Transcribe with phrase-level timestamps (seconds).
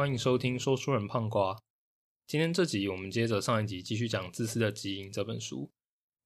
[0.00, 1.54] 欢迎收听说书人胖瓜。
[2.26, 5.70] 今天这集我们接着上一集继续讲《自私的基因》这本书。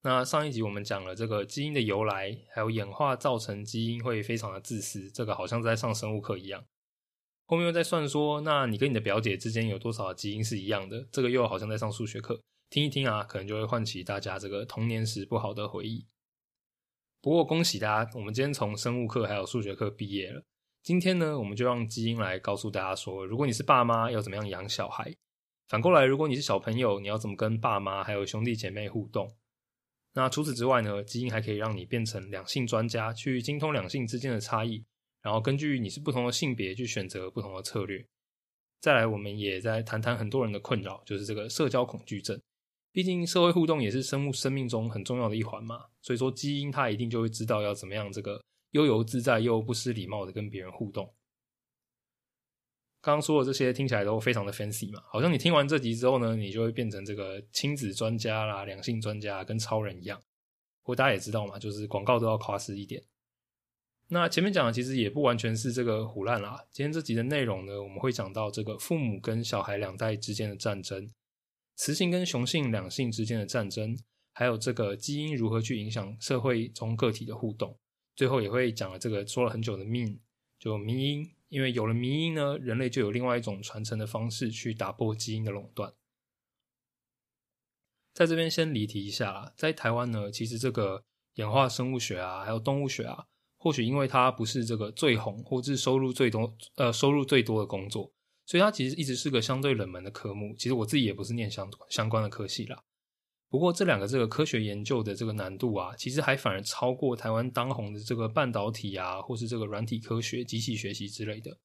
[0.02, 6.64] 那上一集我们讲了这个基因的由来，还有演化造成基因会非常的自私，这个好像在上生物课一样。
[7.46, 11.08] 后面又在算说，那你跟你的表姐之间有多少基因是一样的？
[11.10, 16.06] 这个又好像在上数学课，听一听啊，可能就会唤起大家这个童年时不好的回忆。
[17.20, 20.44] 不过恭喜大家，我们今天从生物课还有数学课毕业了。
[20.84, 25.10] 今天呢，我们就让基因来告诉大家说，如果你是爸妈，要怎么样养小孩；
[25.66, 29.34] 反过来，如果你是小朋友，你要怎么跟爸妈还有兄弟姐妹互动。
[30.12, 34.84] 那除此之外呢，基因还可以让你变成两性专家，去精通两性之间的差异，
[35.22, 38.04] 然后根据你是不同的性别去选择不同的策略。
[38.82, 42.38] 再来，我们也在谈谈很多人的困扰，就是这个社交恐惧症。
[42.92, 48.38] 毕竟社会互动也是生物生命中很重要的一环嘛，所以说基因它一定就会知道要怎么样这个。
[48.74, 51.14] 悠游自在又不失礼貌的跟别人互动。
[53.00, 60.18] 刚刚说的这些听起来都非常的 fancy 嘛，好像你听完这集之后呢，你就会变成这个亲子专家啦、两性专家，跟超人一样。
[60.82, 63.04] 不过大家也知道嘛，就是广告都要夸饰一点。
[64.08, 66.66] 那前面讲的其实也不完全是这个胡乱啦。
[66.72, 71.08] 今天这集的内容呢，我们会讲到这个父母跟小孩两代之间的战争，
[71.76, 73.96] 雌性跟雄性两性之间的战争，
[74.32, 77.78] 还有这个基因如何去影响社会中个体的互动。
[78.16, 80.20] 最后也会讲了这个说了很久的命，
[80.58, 85.92] 就迷因，因为有了迷因呢，人类就有另外一种传承的方式去打破基因的垄断。
[88.12, 98.12] 在这边先离题一下啦，在台湾呢，其实这个演化生物学啊，还有动物学啊，或许因为它不是这个最红或是收入最多呃收入最多的工作，
[98.46, 100.54] 所以它其实一直是个相对冷门的科目。
[100.56, 102.84] 其实我自己也不是念相相关的科系啦。
[103.54, 111.56] 不过这两个这个科学研究的这个难度啊，其实还反而超过台湾当红的这个半导体啊，或是这个软体科学、机器学习之类的。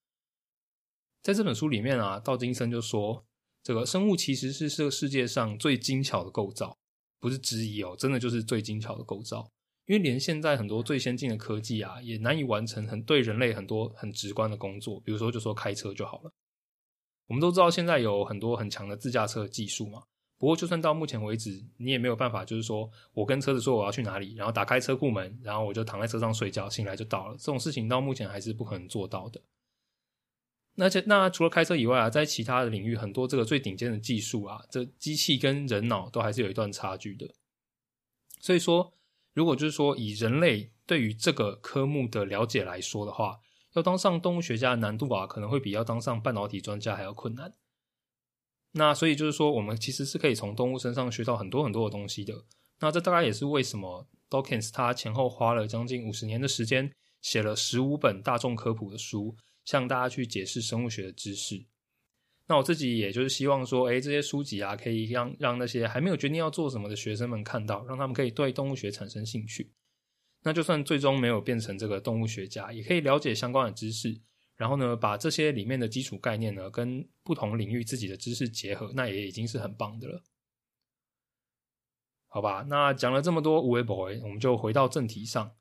[1.23, 3.25] 在这本书里面啊，道金森就说，
[3.63, 6.77] 这个生物其实是这个世界上最精巧的构造，
[7.19, 9.49] 不是之一哦，真的就是最精巧的构造。
[9.87, 16.31] 因为连现在很多最先进的科技啊，也难以完成很对人类很多很直观的工作，比如说就说开车就好了。
[17.25, 20.03] 我们都知道现在有很多很强的自驾车技术嘛。
[20.39, 27.35] 不过，就算到目前为止，你也没有办法，就是说我跟车子说我要去哪里，然后打开车库门，然后我就躺在车上睡觉，醒来就到了。
[27.37, 29.41] 这种事情到目前还是不可能做到的。
[30.75, 37.29] 那这，那除了开车以外啊，在其他的领域，很多这个最顶尖的技术啊，这机器跟人脑都还是有一段差距的。
[38.39, 38.93] 所以说，
[39.33, 43.41] 如果就是说以人类对于这个科目的了解来说的话，
[43.73, 47.53] 要当上动物学家的难度啊，可能会比要当上半导体专家还要困难。
[48.71, 52.33] 那所以就是说，我们其实是可以从动物身上学到很多很多的东西的。
[52.79, 56.91] 那这大概也是为什么 Dawkins 他前后花了将近五十年的时间，
[57.21, 59.35] 写了十五本大众科普的书，
[59.65, 61.65] 向大家去解释生物学的知识。
[62.47, 69.71] 那我自己也就是希望说，哎，这些书籍啊，可以让让那些还没有决定要做什么的学生们看到，让他们可以对动物学产生兴趣。
[70.43, 74.21] 那就算最终没有变成这个动物学家，也可以了解相关的知识。
[74.59, 80.21] 然后呢，把这些里面的基础概念呢，跟不同领域自己的知识结合，那也已经是很棒的了。
[82.27, 85.55] 好吧，那讲了这么多无为 boy，我们就回到正题上。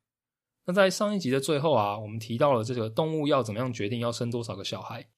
[0.65, 5.09] 那在上一集的最后啊，我们提到了这个动物要怎么样决定要生多少个小孩。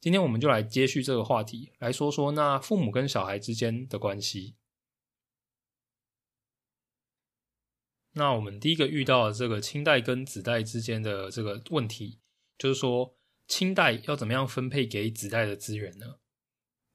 [0.00, 4.56] 今天我们就来接续这个话题，来说说那父母跟小孩之间的关系。
[8.12, 12.20] 那我们第一个遇到的这个亲代跟子代之间的这个问题，
[12.58, 13.16] 就是说。
[13.50, 16.20] 清代要怎么样分配给子代的资源呢？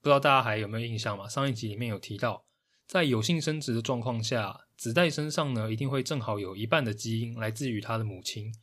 [0.02, 1.28] 不知道大家还有没有印象嘛？
[1.28, 2.46] 上一集里面有提到，
[2.88, 8.54] 在有性生殖的状况下，子代身上呢一定会正好有一半的基因来自于他的母亲，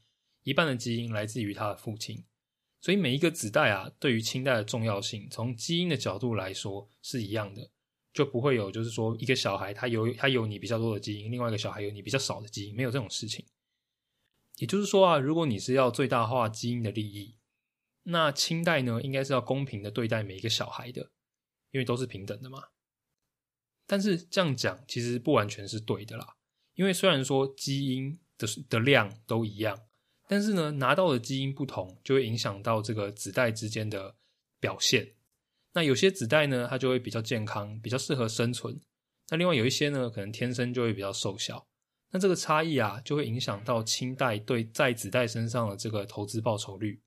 [0.42, 2.24] 一半的基因来自于他的父亲。
[2.80, 7.70] 所以每一个子代啊，对于清代的重要性，从基因的角度来说是一样的，
[8.14, 13.44] 就不会有就是说一个小孩他有他有你比较多的基因，另外一个小孩有你比较少的基因，没有这种事情。
[14.56, 17.36] 也就是说啊，如果你是要最大化基因的利益。
[18.04, 21.12] 那清代呢，应该是要公平的对待每一个小孩的，
[21.70, 22.64] 因为都是平等的嘛。
[23.86, 26.36] 但是这样讲其实不完全是对的啦，
[26.74, 29.86] 因为虽然说基因的的量都一样，
[30.26, 34.16] 但是呢，拿到的基因不同，就会影响到这个子代之间的
[34.58, 35.14] 表现。
[35.74, 38.74] 那有些子代呢，它就会比较健康，比较适合生存；
[39.30, 41.66] 那另外有一些呢，可能天生就会比较瘦小。
[42.10, 47.00] 那这个差异啊，就会影响到清代对在子代身上的这个投资报酬率。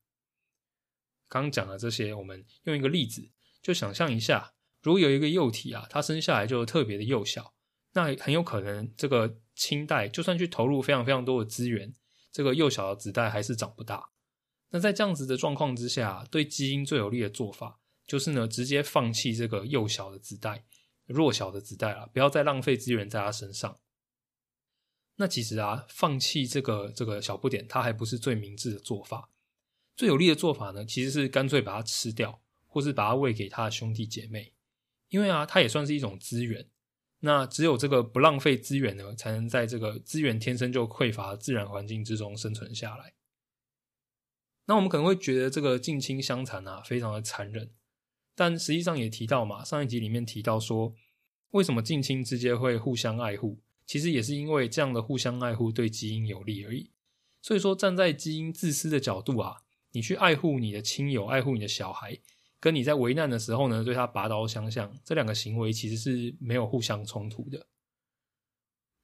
[1.28, 3.30] 刚讲的这些，我们用一个例子，
[3.62, 7.54] 就想象一下，如果有一个幼体啊，它生下来就特别的幼小，
[7.94, 11.94] 那很有可能这个清代就算去投入非常非常多的资源，
[12.32, 14.10] 这个幼小的子代还是长不大。
[14.70, 20.66] 那在这样子的状况之下，对基因最有利的做法，就是呢直接放弃这个幼小的子代、
[21.06, 23.80] 弱小的子代了，不要再浪费资源在他身上。
[25.16, 29.30] 那其实啊，放弃这个这个小不点，它还不是最明智的做法。
[29.96, 34.54] 最有利的做法呢，其实是干脆把它吃掉，或是把它喂给他的兄弟姐妹，
[35.10, 36.68] 因为啊，它也算是一种资源。
[37.22, 43.14] 那只有这个不浪费资源呢，才能在这个资源天生就匮乏的自然环境之中生存下来。
[44.66, 47.72] 那我们可能会觉得这个近亲相残啊，非常的残忍，
[48.36, 50.94] 但实际上也提到嘛，上一集里面提到说，
[51.52, 53.62] 为什么近亲之间会互相爱护？
[53.86, 56.92] 其实也是因为这样的互相爱护对基因有利而已。
[57.42, 59.62] 所以说，站在基因自私的角度啊，
[59.96, 62.20] 你去爱护你的亲友，爱护你的小孩，
[62.60, 67.66] 跟你在危难的时候呢，对他拔刀相向，这两个行为其实是没有互相冲突的。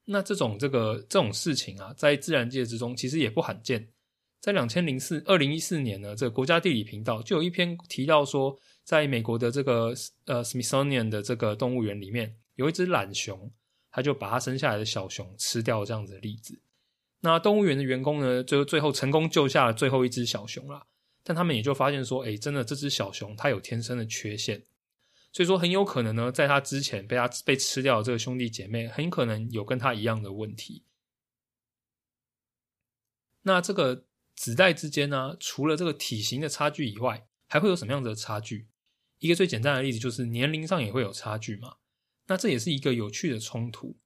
[0.03, 3.87] 那这种这个这种事情啊，在自然界之中其实也不罕见。
[4.41, 8.53] 在两千零四二零一四年呢，这个国家地理频道就有一篇提到说，
[8.83, 9.93] 在美国的这个
[10.25, 13.49] 呃 Smithsonian 的这个动物园里面，有一只懒熊。
[13.93, 16.57] 它就把它生下来的小熊吃掉，这样子的例子。
[17.21, 20.87] 那动物园的员工呢，就最后成功救下了最后一只小熊了。
[21.23, 24.65] 但他们也就发现说，哎，真的这只小熊它有天生的缺陷，
[25.31, 30.83] 所以说很有可能呢，在它之前被它被吃掉的这个兄弟姐妹，很可能有跟它一样的问题。
[33.43, 38.67] 那这个子代之间呢，除了这个体型的差距以外，还会有什么样子的差距？
[39.19, 41.75] 一个最简单的例子就是年龄上也会有差距嘛。
[42.25, 43.97] 那这也是一个有趣的冲突，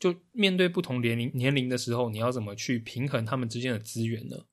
[0.00, 4.46] 就面对不同年龄年龄的时候，你要怎么去平衡他们之间的资源呢？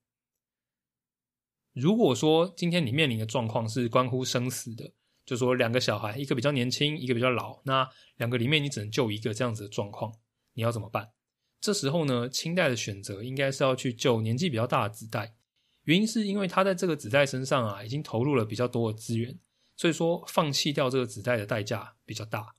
[1.74, 4.92] 如果说今天你面临的状况是关乎生死的，
[5.26, 10.12] 就说两个小孩，一个比较年轻，一个比较老，那两个里面你只能救一个这样子的状况，
[10.54, 11.14] 你要怎么办？
[11.62, 15.38] 这时候呢，清代的选择应该是要去救年纪比较大的子代，
[15.84, 19.40] 原因是因为他在这个子代身上啊，已经投入了比较多的资源，
[19.78, 22.57] 所以说放弃掉这个子代的代价比较大。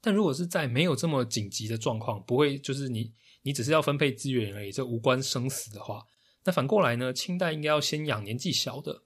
[0.00, 3.12] 但如果是在没有这么紧急的状况，不会就是你
[3.42, 6.04] 你只是要分配资源而已，这无关生死的话，
[6.44, 7.12] 那反过来呢？
[7.12, 9.04] 清代应该要先养年纪小的。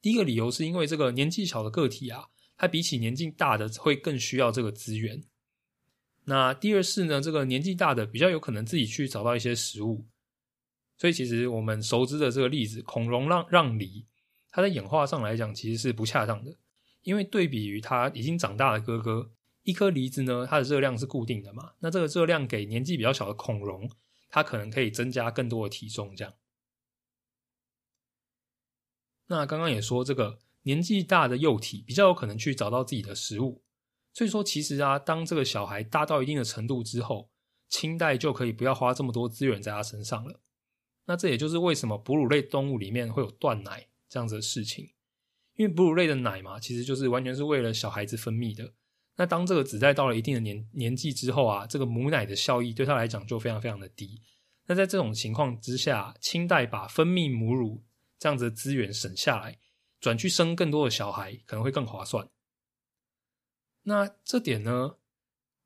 [0.00, 2.26] 第一个理由是因为这个年纪小的个体啊，
[2.56, 5.22] 它比起年纪大的会更需要这个资源。
[6.24, 10.06] 那第二是呢，这个年纪大的比较有可能自己去找到一些食物。
[10.98, 14.06] 所以其实我们熟知的这个例子，孔融让让梨，
[14.50, 16.56] 它在演化上来讲其实是不恰当的，
[17.02, 19.30] 因为对比于他已经长大的哥哥。
[19.64, 21.74] 一颗梨子呢，它的热量是固定的嘛？
[21.80, 23.90] 那这个热量给年纪比较小的孔融，
[24.28, 26.14] 它可能可以增加更多的体重。
[26.16, 26.34] 这样，
[29.26, 33.62] 那刚刚也说，这个年纪大的幼体比较有可能去找到自己的食物。
[34.12, 37.30] 所以说，其实啊，当这个小孩大到一定的程度之后，
[37.68, 40.40] 清代就可以不要花这么多资源在他身上了。
[41.06, 44.92] 那这也就是为什么哺乳类动物里面会有断奶这样子的事情，
[45.54, 48.74] 因为哺乳类的奶嘛，其实就是完全是为了小孩子分泌的。
[49.16, 54.20] 那当这个子代到了一定的年年纪之后啊，这个母奶的效益对他来讲就非常非常的低。
[54.66, 57.84] 那在这种情况之下，清代把分泌母乳
[58.18, 59.58] 这样子的资源省下来，
[60.00, 62.26] 转去生更多的小孩，可能会更划算。
[63.82, 64.96] 那这点呢，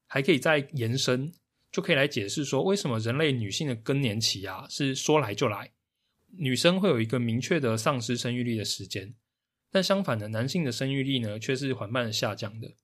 [0.07, 1.33] 还可以再延伸，
[1.71, 5.73] 就可以来解释说，为什么人类女性的更年期啊是说来就来，
[6.39, 9.15] 女生会有一个明确的丧失生育力的时间，
[9.71, 12.75] 但相反的，男性的生育力呢却是缓慢的下降的。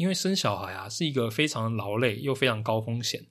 [0.00, 3.26] 因为生小孩啊是一个非常劳累又非常高风险，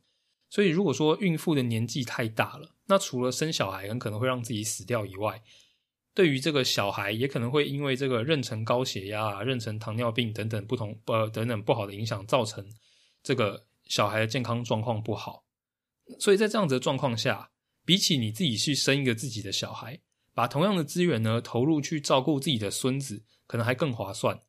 [0.51, 5.41] 所以如果说孕妇的年纪太大了，那除了生小孩很可能会让自己死掉以外，
[6.13, 12.63] 对于这个小孩也可能会因为这个妊娠高血压、妊娠糖尿病等等不同呃等等不好的影响，造成
[13.23, 15.43] 这个小孩的健康状况不好。
[16.19, 17.49] 所以在这样子的状况下，
[17.83, 19.99] 比起你自己去生一个自己的小孩，
[20.35, 24.39] 把同样的资源呢投入去照顾自己的孙子，可能还更划算。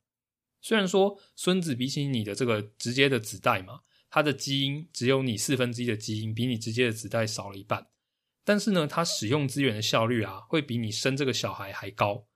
[0.62, 7.86] 虽然说孙子比起你的这个直接的子代嘛，他的基因只有你四分之一的基因，比你直接的子代少了一半，
[8.44, 12.26] 但是呢，他使用资源的效率啊，会比你生这个小孩还高。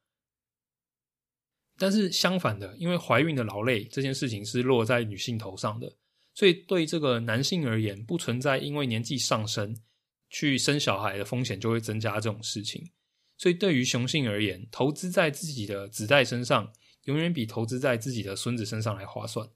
[1.77, 5.95] 但是相反的，因为怀孕的劳累这件事情是落在女性头上的，
[6.33, 9.77] 所以对这个男性而言，不存在因为年纪上升
[10.31, 12.91] 去生小孩的风险就会增加这种事情。
[13.37, 16.73] 所以对于雄性而言，投资在自己的子代身上。
[17.05, 19.49] 永远比投资在自己的孙子身上来划算。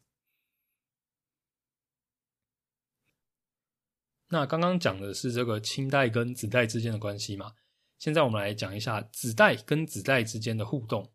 [4.29, 7.55] 那刚刚讲的是这个亲代跟子代之间的关系嘛？
[7.99, 11.13] 现在我们来讲一下子代跟子代之间的互动。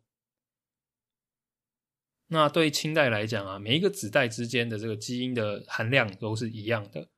[2.26, 7.08] 那对清代来讲啊，每一个子代之间的这个基因的含量都是一样的。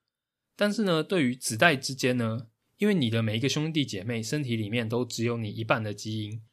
[0.55, 6.45] 但是呢，对于子代之间呢，因为你的每一个兄弟姐妹身体里面都只有你一半的基因。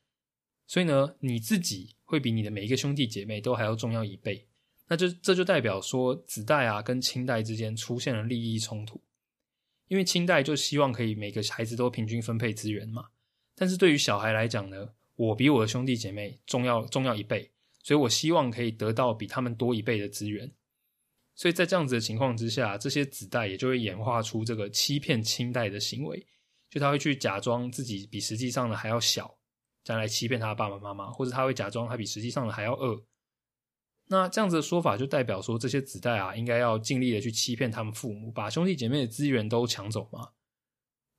[0.65, 4.47] 所以呢，你自己会比你的每一个兄弟姐妹都还要重要一倍。
[4.87, 9.01] 那就这就代表说，子代啊跟亲代之间出现了利益冲突，
[9.87, 13.07] 因为亲代就希望可以每个孩子都平均分配资源嘛。
[13.55, 17.51] 但是对于小孩来讲呢，我比我的兄弟姐妹重要重要一倍，
[17.81, 20.51] 所以我希望可以得到比他们多一倍的资源。
[21.35, 26.23] 所以在这样子的情况之下，这些子代也就会演化出这个欺骗亲代的行为，
[26.69, 29.35] 就他会去假装自己比实际上的还要小，
[29.83, 33.03] 再来欺骗他的爸爸妈妈，或者他会假装他比实际上的还要饿。
[34.07, 40.31] 那这样子的说法就代表说，这些子代啊，应该要尽力的去欺骗他们父母，把兄弟姐妹的资源都抢走吗？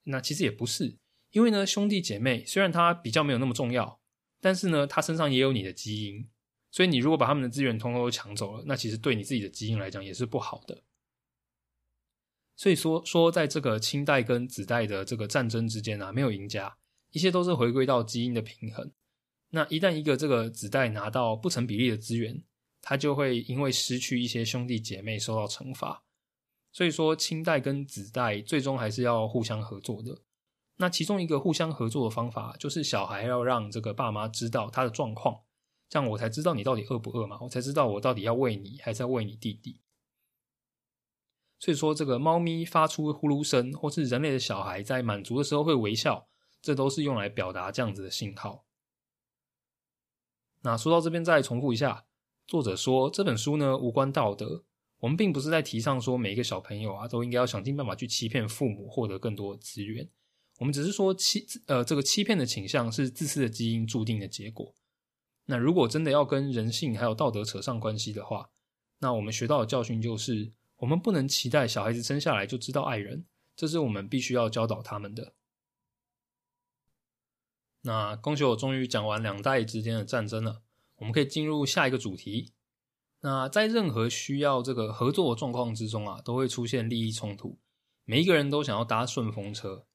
[0.04, 0.98] 那其实也不是，
[1.30, 4.00] 因为呢，兄弟姐妹虽然他比较没有那么重要，
[4.40, 6.28] 但是呢，他身上也有你的基因。
[6.70, 10.82] 所以你如果把他们的资源通通都抢走了，那其实对你自己的基因来讲也是不好的。
[12.56, 16.76] 所以说说，在这个亲代跟子代的这个战争之间啊，没有赢家，
[17.14, 18.90] 一切都是回归到基因的平衡。
[19.50, 22.42] 那一旦一个这个子代拿到不成比例的资源，
[22.82, 26.02] 他就会因为失去一些兄弟姐妹受到惩罚。
[26.72, 30.22] 所以说，亲代跟子代最终还是要互相合作的。
[30.78, 35.42] 那其中一个互相合作的方法，就是小孩要让这个爸妈知道他的状况。
[35.88, 37.38] 这样我才知道你到底饿不饿嘛？
[37.42, 39.78] 我才知道我到底要喂你，还是要喂你弟弟。
[41.60, 46.28] 所以说，这个猫咪发出呼噜声，或是人类的小孩在满足的时候会微笑，
[46.64, 48.64] 这都是用来表达这样子的信号。
[50.62, 52.06] 那说到这边，再重复一下，
[52.46, 54.64] 作者说这本书呢无关道德，
[55.00, 60.08] 我们并不是在提倡说每一个小朋友啊都应该要想尽办法去欺骗父母，获得更多资源。
[60.58, 64.74] 我们只是说欺呃这个欺骗的倾向是自私的基因注定的结果。
[65.44, 68.48] 那如果真的要跟人性还有道德扯上关系的话，
[69.00, 75.34] 那我们学到的教训就是，我们不能期待小孩子生下来就知道爱人，这是我们必须要教导他们的。
[77.86, 80.62] 那恭喜我终于讲完两代之间的战争了，
[80.96, 82.52] 我们可以进入下一个主题。
[83.20, 87.58] 那在任何需要这个合作的状况之中啊，都会出现利益冲突，
[88.04, 89.86] 每一个人都想要搭顺风车。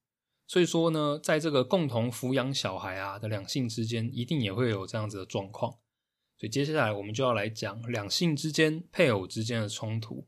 [0.48, 5.74] 所以说呢，在这个共同抚养小孩啊的两性之间，一定也会有这样子的状况。
[6.38, 10.27] 所以接下来我们就要来讲两性之间、配偶之间的冲突。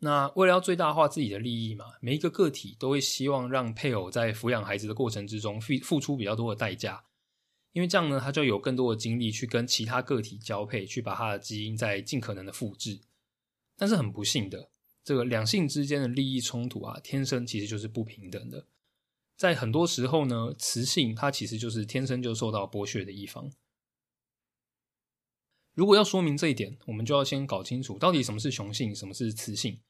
[0.00, 7.04] 那为了要最大化自己的利益嘛，每一个个体都会希望让配偶在抚养孩子的过程之中付付出比较多的代价，
[7.72, 13.00] 因为这样呢，他就有更多的精力去跟其他个体交配，去把他的基因再尽可能的复制。
[13.76, 14.70] 但是很不幸的。
[15.04, 18.66] 这个两性之间的利益冲突啊，天生其实就是不平等的。
[19.36, 23.50] 在很多时候呢，雌性它其实就是天生就受到剥削的一方。
[25.72, 29.80] 如果要说明这一点，我们就要先搞清楚到底什么是雄性，什么是雌性。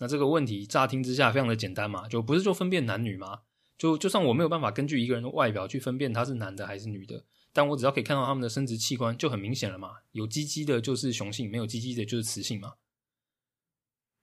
[0.00, 3.42] 那这个问题乍听之下非常的简单嘛，就不是就分辨男女吗？
[3.78, 9.92] 就就算我没有办法根据一个人的外表去分辨他是男的还是女的，但我只要可以看到他们的生殖器官就很明显了嘛。
[10.12, 12.74] 有鸡鸡的就是雄性，没有鸡鸡的就是雌性嘛。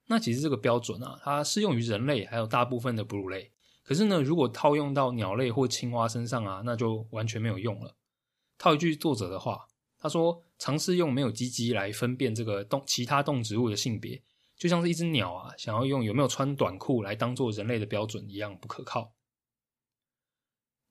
[0.07, 3.51] 那其实这个标准啊，它适用于人类，还有大部分的哺乳类。
[3.83, 7.95] 可是呢，如果套用到鸟类或青蛙身上啊，那就完全没有用了。
[8.57, 9.67] 套一句作者的话，
[9.99, 14.21] 他说：“尝试用没有鸡鸡来分辨这个动其他动植物的性别，
[14.57, 19.13] 就像是一只鸟啊，想要用有没有穿短裤来当做人类的标准一样不可靠。”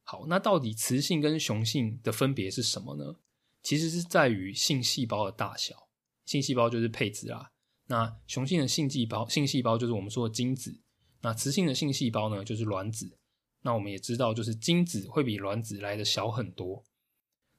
[0.08, 3.16] 好，那到底雌性跟雄性的分别是什么呢？
[3.62, 5.88] 其实是在于性细胞的大小，
[6.24, 7.50] 性细胞就是配子啊。
[7.88, 10.80] 那雄性的性细胞，性细胞就是我们说的精子。
[11.22, 13.18] 那雌性的性细胞呢，就是卵子。
[13.62, 16.84] 那我们也知道，就是精子会比卵子来的小很多。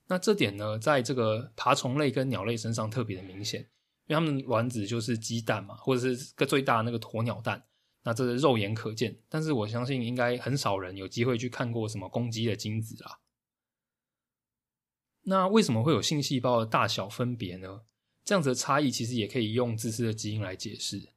[0.08, 3.70] 那这点呢，在这个爬虫类跟鸟类身上特别的明显，
[4.08, 7.64] 因为它们卵子就是鸡蛋嘛，或者是个最大的那个鸵鸟蛋。
[8.04, 13.20] 那这是肉眼可见，但是我相信应该很少人有机会去看过什么公鸡的精子啊。
[15.24, 17.82] 那为什么会有性细胞的大小分别呢？
[18.24, 21.10] 这样子的差异其实也可以用自私的基因来解释。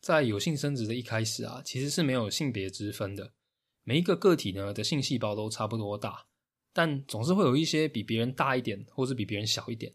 [0.00, 3.32] 在有性生殖的一开始啊，其实是没有性别之分的，
[3.82, 6.26] 每一个个体呢的性细胞都差不多大，
[6.72, 9.92] 但总是会有一些比别人大一点，或是比别人小一点。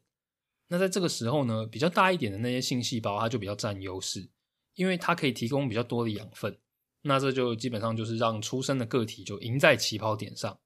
[0.72, 4.30] 那在这个时候呢，比较大一点的那些性细胞，它就比较占优势，
[4.76, 6.58] 因为它可以提供比较多的养分。
[7.02, 10.58] 那这就基本上就是让出生的个体就赢在起跑点上。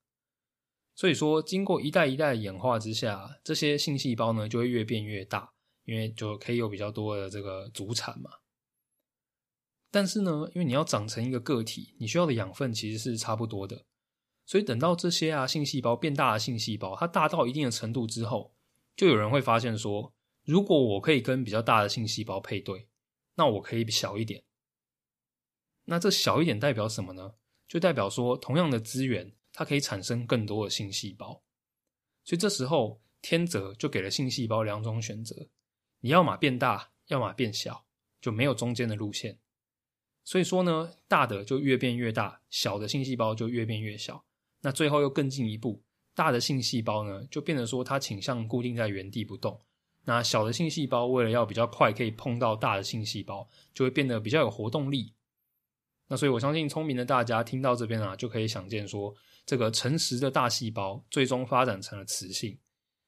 [0.93, 5.51] 所以说，经过一代一代的演化之下，这些性细胞呢就会越变越大，
[5.85, 8.29] 因为就可以有比较多的这个祖产嘛。
[9.89, 13.85] 但是呢，因为你要长成一个个体，你需要的养分其实是差不多的。
[14.45, 18.54] 所以等到这些啊性细胞变大的性细胞，它大到一定的程度之后，
[18.95, 22.87] 就有人会发现说，如果我可以跟比较大的性细胞配对，
[23.35, 24.43] 那我可以小一点。
[25.85, 27.35] 那这小一点代表什么呢？
[27.67, 29.35] 就代表说，同样的资源。
[29.57, 31.41] 它可以产生更多的性细胞。
[32.25, 35.47] 所以这时候天择就给了性细胞两种选择：
[36.01, 37.85] 你要么变大，要么变小，
[38.19, 39.39] 就没有中间的路线。
[40.25, 44.25] 所以说呢，大的就越变越大，小的性细胞就越变越小。
[44.59, 45.84] 那最后又更进一步，
[46.15, 49.61] 大的性细胞呢，就变得说它倾向固定在原地不动。
[50.05, 55.13] 那小的性细胞为了要比较快可以碰到大的性细胞，就会变得比较有活动力。
[56.07, 59.13] 那所以我相信聪明的大家听到这边啊，就可以想见说，
[59.45, 62.57] 这个诚实的大细胞最终发展成了雌性。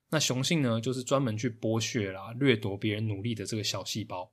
[0.09, 4.31] 那雄性呢，就是专门去剥削啦、掠夺别人努力的这个小细胞。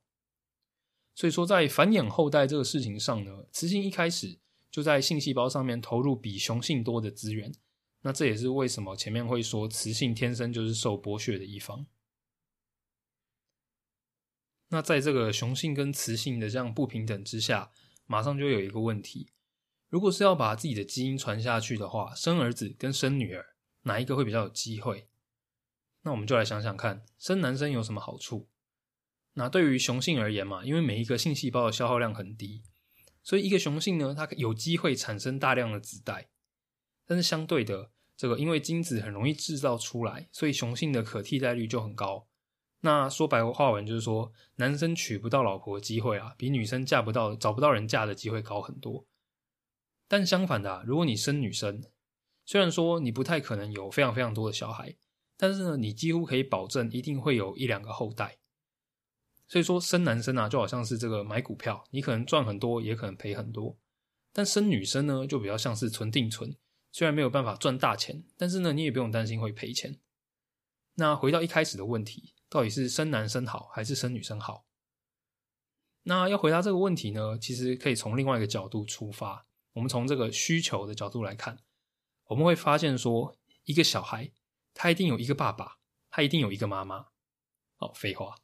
[1.14, 4.38] 所以说，在繁衍后代这个事情上呢，雌性一开始
[4.70, 7.52] 就在性细胞上面投入比雄性多的资源。
[8.06, 11.86] 那这也是为什么前面会说雌性天生就是受剥削的一方。
[14.68, 17.70] 那在这个雄性跟雌性的这样不平等之下，
[18.04, 19.30] 马上就有一个问题：
[19.88, 25.08] 如果是要把自己的基因传下去的话，生儿子跟生女儿哪一个会比较有机会？
[26.02, 28.50] 那我们就来想想看，生男生有什么好处？
[29.32, 32.62] 那对于雄性而言嘛，因为每一个性细胞的消耗量很低，
[33.22, 36.28] 所以一个雄性呢，它有机会产生大量的子代。
[37.06, 42.26] 但是相对的，这个因为精子很容易制造出来，所以雄性的可替代率就很高。
[42.80, 49.06] 那说白话文就是说，男生娶不到老婆的机会啊，比女生嫁不到、找不到人嫁的机会高很多。
[50.06, 51.82] 但相反的，如果你生女生，
[52.44, 54.96] 虽然说你不太可能有非常非常多的小孩，
[55.38, 58.36] 但是呢，你几乎可以保证一定会有一两个后代。
[59.48, 63.78] 所以说生男生啊，就好像是这个买股票，你可能赚很多，也可能赔很多。
[64.32, 66.54] 但生女生呢，就比较像是存定存，
[66.94, 69.98] 虽然没有办法赚大钱，但是呢，你也不用担心会赔钱。
[70.94, 74.64] 那回到一开始的问题，到底是生男生好还是生女生好？
[76.04, 81.58] 那要回答这个问题呢，其实可以从另外一个角度出发，我们从这个需求的角度来看，
[82.26, 84.30] 我们会发现说，一个小孩
[84.72, 85.78] 他一定有一个爸爸，
[86.10, 87.06] 他一定有一个妈妈。
[87.78, 88.36] 哦，废话。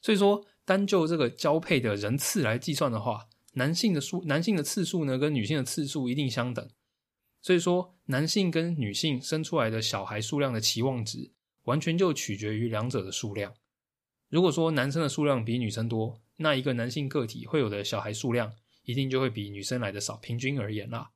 [0.00, 6.70] 所以说，单就这个交配的人次来计算的话，男性的数、男性的次数呢，跟女性的次数一定相等。
[7.42, 11.30] 所以说，男性跟女性生出来的小孩数量的期望值，
[11.64, 13.54] 完全就取决于两者的数量。
[14.28, 18.52] 如果说男生的数量比女生多，那一个男性个体会有的小孩数量，
[18.84, 20.16] 一定就会比女生来的少。
[20.16, 21.10] 平均而言啦，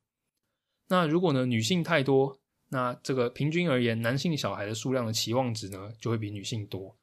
[0.87, 6.97] 那如果呢女性太多，那这个平均而言，男性小孩的数量的期望值呢，就会比女性多。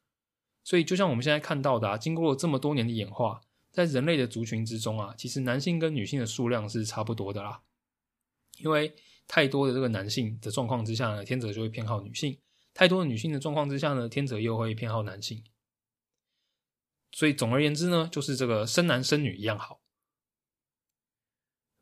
[0.65, 7.63] 所以，就像我们现在看到的，啊，经过了这么多年的演化，在人类的族群之中啊，其实男性跟女性的数量是差不多的啦。
[8.59, 8.95] 因为
[9.27, 12.39] 太多的这个男性的状况之下呢，天择就会偏好女性；
[12.75, 15.43] 太多的女性的状况之下呢，天择又会偏好男性。
[17.13, 19.81] 所以，总而言之呢，就是这个生男生女一样好。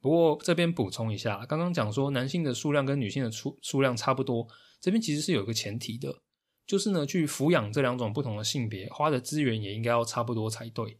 [0.01, 4.49] 不过这边补充一下，刚刚讲说男性的数量跟女性的数数量差不多，
[4.81, 6.23] 这边其实是有一个前提的。
[6.67, 10.99] 就是呢，去抚养这两种不同的性别，花的资源也应该要差不多才对。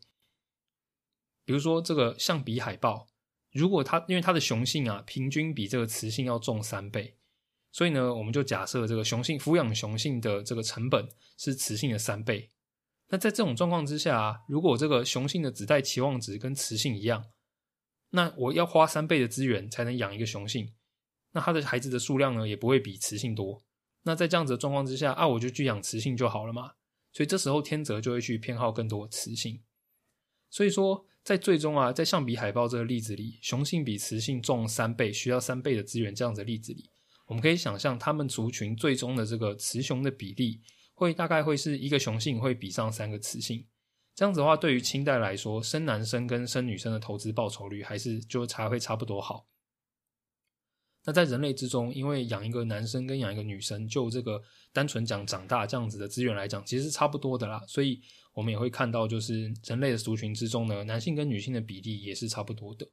[1.45, 3.09] 比如说这个象鼻海豹，
[3.53, 7.17] 如果它因为它的雄性啊，平均比这个雌性要重三倍，
[7.73, 12.51] 所以呢，我们就假设这个雄性抚养雄性的这个成本是雌性的三倍。
[13.09, 17.25] 那在这种状况之下，如果这个雄性的子代期望值跟雌性一样，
[18.11, 20.73] 那我要花三倍的资源才能养一个雄性，
[21.33, 23.63] 那它的孩子的数量呢，也不会比雌性多。
[24.03, 26.75] 那在这样子的状况之下啊，我就去养雌性就好了嘛。
[27.13, 29.61] 所以这时候天择就会去偏好更多雌性。
[30.49, 36.91] 所以说，在最终啊，在象鼻海豹这个例子里，雄性比雌性重三倍，需要三倍的资源这样子的例子里，
[37.29, 40.61] 我们可以想象，它们族群最终的这个雌雄的比例，
[40.93, 43.65] 会大概会是一个雄性会比上三个雌性。
[44.17, 49.47] 这样子的话，对于清代来说，生男生跟生女生的投资报酬率，还是就差会差不多好。
[51.05, 54.41] 那在人类之中，因为养一个男生跟养一个女生，就这个
[54.73, 57.65] 单纯讲长大这样子的资源来讲，其实是差不多的啦。
[57.67, 58.01] 所以
[58.35, 62.87] 我们也会看到，就是人类的族群之中呢，男性跟女性的比例也是差不多的。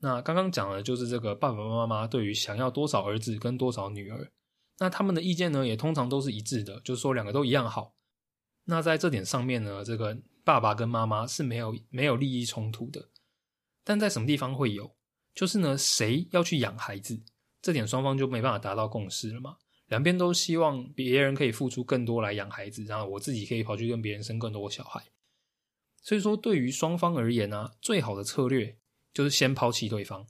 [0.00, 4.30] 那刚刚讲的就是这个爸爸妈妈对于想要多少儿子跟多少女儿，
[4.78, 7.96] 那他们的意见呢，也通常都是一致的，就是说两个都一样好。
[8.66, 13.08] 那在这点上面呢，这个爸爸跟妈妈是没有没有利益冲突的，
[13.82, 14.96] 但在什么地方会有？
[15.38, 17.22] 就是呢，谁要去养孩子，
[17.62, 19.56] 这点双方就没办法达到共识了嘛。
[19.86, 25.00] 两边都希望别人可以付出更多来养孩子，然后我自己可以跑去跟别人生更多小孩。
[26.02, 28.78] 所以说，对于双方而言呢，最好的策略
[29.14, 30.26] 就是先抛弃对方。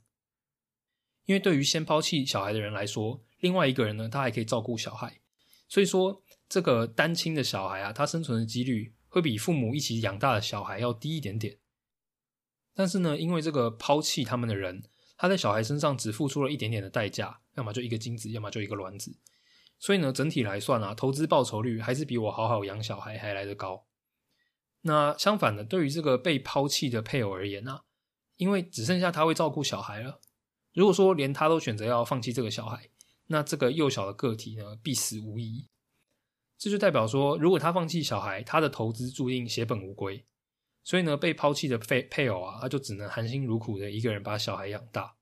[1.25, 5.19] 因为对于先抛弃小孩的人来说，另外一个人呢，他还可以照顾小孩。
[5.67, 11.57] 所以说，这个单亲的小孩啊，他生存的几率会比父母一起养大的小孩要低一点点。
[12.75, 14.83] 但是呢，因为这个抛弃他们的人。
[15.21, 19.19] 他在小孩身上只付出了一点点的代价，要么就一个精子，要么就一个卵子。
[19.77, 23.85] 所以呢，整体来算啊，投资报酬率还是比我好好养小孩还来得高。
[24.83, 27.83] 那相反的，对于这个被抛弃的配偶而言啊，
[28.37, 30.21] 因为只剩下他会照顾小孩了。
[30.73, 32.89] 如果说连他都选择要放弃这个小孩，
[33.27, 35.67] 那这个幼小的个体呢，必死无疑。
[36.57, 40.25] 这就代表说，如果他放弃小孩，他的投资注定血本无归。
[40.89, 45.17] 所以呢，被抛弃的配配偶啊，他就只能含辛茹苦的一个人把小孩养大。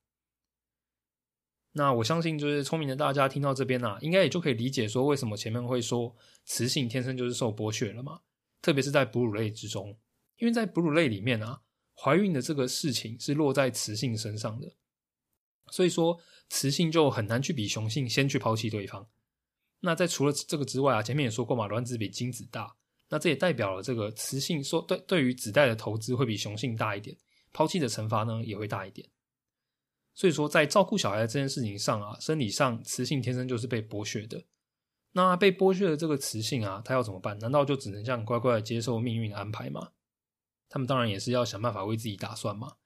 [1.73, 8.21] 那我相信，就是聪明的大家听到这边啊，应该也就可以理解说，为什么前面会说雌性天生就是受剥削了嘛？
[8.62, 9.99] 特别是在哺乳类之中，
[10.38, 11.63] 因为在哺乳类里面啊，
[12.01, 14.71] 怀孕的这个事情是落在雌性身上的，
[15.69, 19.10] 所以说雌性就很难去比雄性先去抛弃对方。
[19.82, 22.77] 那在除了这个之外啊，前面也说过嘛，卵子比精子大。
[23.09, 27.15] 那这也代表了这个雌性说对对于子代的投资会比雄性大一点，
[27.53, 29.07] 抛弃的惩罚呢也会大一点。
[30.13, 34.43] 所以说，在照顾小孩这件事情上啊，生理上雌性天生就是被剥削的。
[35.11, 37.37] 那被剥削的这个雌性啊，他要怎么办？
[37.39, 39.91] 难道就只能这样乖乖的接受命运的安排吗？
[40.69, 42.77] 他们当然也是要想办法为自己打算嘛。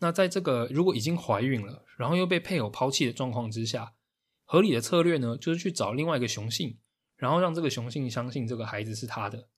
[0.00, 3.94] 那在这个如果已经怀孕了，然后又被配偶抛弃的状况之下，
[4.44, 6.78] 合理的策略呢，就是去找另外一个雄性，
[7.16, 9.48] 然后让这个雄性相信这个孩子是他的。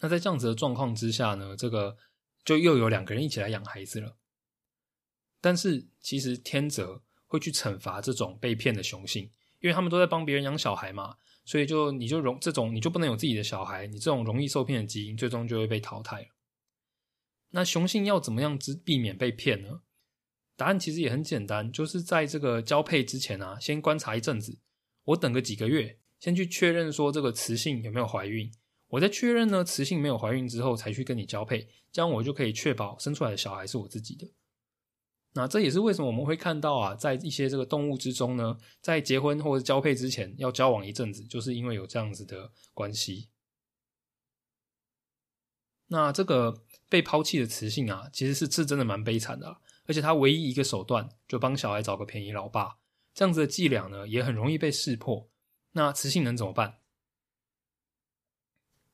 [0.00, 1.96] 那在这样子的状况之下呢，这个
[2.44, 4.16] 就又有两个人一起来养孩子了。
[5.40, 9.24] 但是其实天择会去惩罚这种被骗的雄性，
[9.60, 16.28] 因为他们都在帮别人养小孩嘛，所以就你就容这种你就不能有自己的小孩，你这种容易受骗的基因最终就会被淘汰了。
[17.50, 19.82] 那雄性要怎么样之避免被骗呢？
[20.56, 24.58] 答案其实也很简单，就是在这个交配之前啊，先观察一阵子，
[25.04, 28.50] 我等个几个月，先去确认说这个雌性有没有怀孕。
[28.88, 34.30] 我在确认呢，雌性没有怀孕之后，才去跟你交配，这样我就可以确保生出来的小孩是我自己的。
[35.32, 43.28] 那这也是为什么我们会看到啊，在一些这个动物之中呢，在结婚或者交配之前要交往一阵子，就是因为有这样子的关系。
[45.88, 52.78] 那这个被抛弃的雌性啊，其实是是真的蛮悲惨的，而且他唯一一个手段就帮小孩找个便宜老爸，
[53.12, 55.28] 这样子的伎俩呢，也很容易被识破。
[55.72, 56.78] 那雌性能怎么办？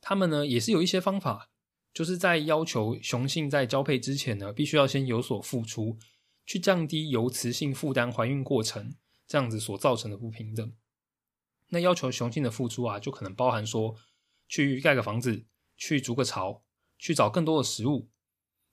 [0.02, 1.48] 他们呢也是有一些方法，
[1.94, 5.96] 就是在要求雄性在交配之前呢，必须要先有所付出，
[6.44, 10.72] 去降低由雌性负担怀孕过程这样子所造成的不平等。
[11.68, 13.94] 那要求雄性的付出啊，就可能包含说
[14.48, 15.44] 去盖个房子，
[15.76, 16.62] 去筑个巢，
[16.98, 18.10] 去找更多的食物。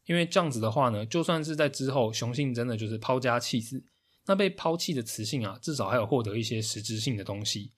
[0.06, 3.86] 因为这样子的话呢，就算是在之后雄性真的就是抛家弃子，
[4.26, 7.74] 那被抛弃的雌性啊，至少还有获得一些实质性的东西。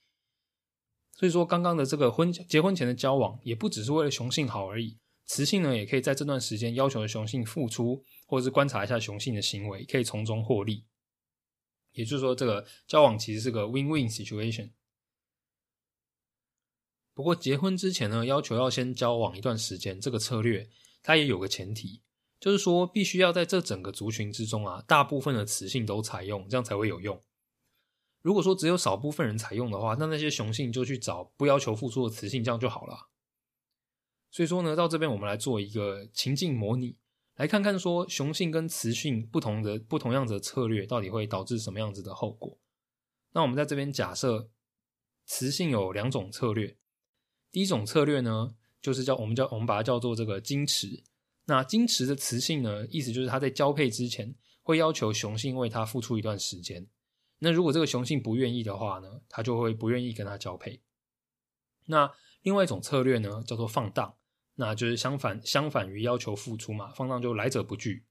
[1.14, 4.98] 所以说，刚刚的这个婚结婚前的交往，也不只是为了雄性好而已。
[5.28, 10.86] 雌性呢，也可以在这段时间要求雄性付出，或者是观察一下雄性的行为，可以从中获利。
[11.94, 14.72] 也就是说，这个交往其实是个 win-win situation。
[17.14, 20.70] 不过，结婚之前呢，要求要先交往一段时间，这个策略
[21.04, 22.02] 它也有个前提，
[22.40, 27.22] 就是说必须要在这整个族群之中啊，大部分的雌性都采用，这样才会有用。
[28.22, 33.10] 如果说只有少部分人采用的话，那那些雄性就去找不要求付出的雌性，这样就好了。
[34.30, 36.98] 所以说呢，到这边我们来做一个情境模拟，
[37.36, 42.58] 来看看说雄性跟雌性不同的不同样子的策略，到底会导致什么样子的后果。
[43.34, 44.50] 那我们在这边假设
[45.26, 46.78] 雌性有两种策略，
[47.52, 51.04] 第一种策略呢，就是叫我们叫我们把它叫做这个矜持。
[51.46, 56.88] 那矜持的雌性呢，意思就是它在交配之前会要求雄性为它付出一段时间。
[57.44, 60.80] 那如果这个雄性不愿意的话呢，他就会不愿意跟他交配。
[61.86, 62.12] 那
[62.44, 64.16] 另外一种策略呢，叫做放荡，
[64.56, 68.06] 那就是相反相反于要求付出嘛，放荡就来者不拒。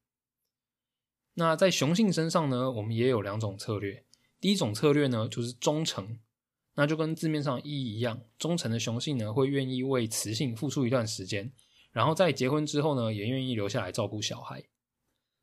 [1.34, 4.04] 那在雄性身上呢，我们也有两种策略。
[4.40, 6.18] 第一种策略呢，就是忠诚，
[6.74, 11.52] 那就跟字面上意义一样，忠诚的雄性呢，会愿意为雌性付出一段时间，
[11.92, 14.64] 然后在结婚之后呢，也愿意留下来照顾小孩。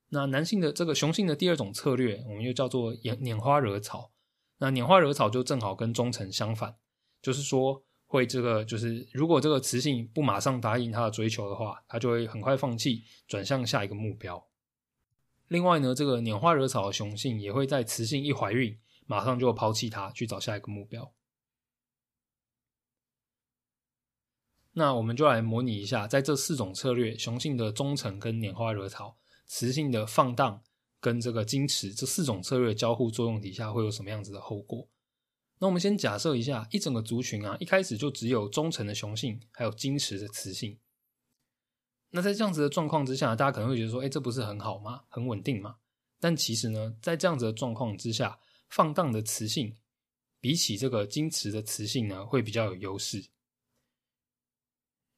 [0.10, 4.12] 那男性的这个雄性的第二种策略，我们又叫做拈拈花惹草。
[4.60, 6.76] 那拈花惹草就正好跟忠诚相反，
[7.22, 14.48] 就是说会这个就是如果这个雌性不马上答应他的追求的话，他就会很快放弃，转向下一个目标。
[15.50, 21.14] 另外呢，这个拈花惹草的雄性也会在雌性一怀孕，马上就抛弃它，去找下一个目标。
[24.74, 29.18] 那我们就来模拟一下，在这四种策略，雄性的忠诚跟拈花惹草。
[29.48, 30.62] 雌性的放荡
[31.00, 34.88] 跟这个矜持这四种策略交互作用底下会有什么样子的后果？
[35.60, 40.78] 那我们先假设一下，一整个族群啊，一开始就只有忠诚的雄性，还有矜持的雌性。
[42.12, 45.04] 那在这样子的状况之下，大家可能会觉得说，哎，这不是很好吗？
[45.10, 45.78] 很稳定吗？
[46.20, 49.76] 但其实呢，在这样子的状况之下，放荡的雌性
[50.40, 53.26] 比起这个矜持的雌性呢，会比较有优势。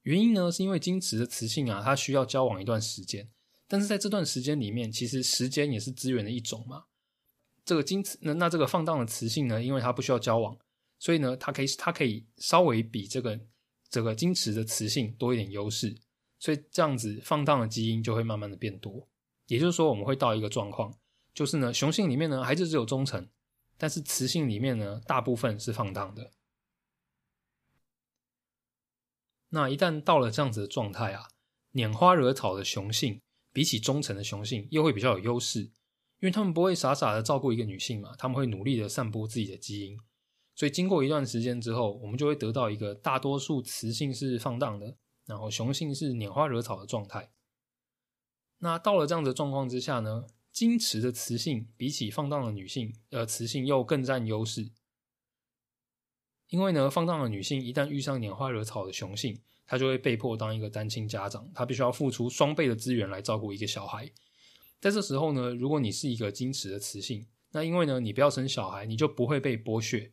[0.04, 3.30] 原因呢，是因为矜持的雌性啊，它需要交往一段时间，
[3.70, 6.86] 但是在这段时间里面，其实时间也是资源的一种嘛。
[7.64, 10.58] 这个矜持那那这个放荡的雌性呢，因为它不需要交往，
[10.98, 13.40] 所以呢，它可以它可以稍微比这个
[13.90, 15.96] 这个矜持的雌性多一点优势，
[16.40, 19.08] 所以这样子放荡的基因就会慢慢的变多。
[19.46, 20.98] 也就是说，我们会到一个状况，
[21.32, 23.30] 就是呢，雄性里面呢还是只有忠诚，
[23.78, 26.32] 但是雌性里面呢大部分是放荡的。
[29.50, 31.28] 那一旦到了这样子的状态啊，
[31.74, 33.22] 拈花惹草的雄性
[33.60, 35.70] 比起忠诚的雄性又会比较有优势，因
[36.22, 40.00] 为他们不会傻傻的照顾一个女性嘛，他们会努力的散播自己的基因。
[40.56, 44.96] 所以经过一段时间之后，我们就会得到一个大多数雌性是放荡的，
[45.26, 47.34] 然后雄性是拈花惹草的状态。
[48.60, 54.72] 那到了这样的状况之下呢，矜持的雌性比起放荡的女性，呃，雌性又更占优势。
[56.48, 64.12] 因为呢，放荡的女性一旦遇上拈花惹草的雄性，他就会被迫当一个单亲家长，他必须要付出双倍的资源来照顾一个小孩。
[64.80, 70.12] 在这时候呢，如果你是一个矜持的雌性，那因为呢，你不要生小孩，你就不会被剥削。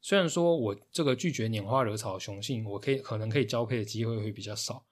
[0.00, 4.86] 虽然说我这个拒绝拈花惹草的雄性，我可以可能可以交配的机会会比较少。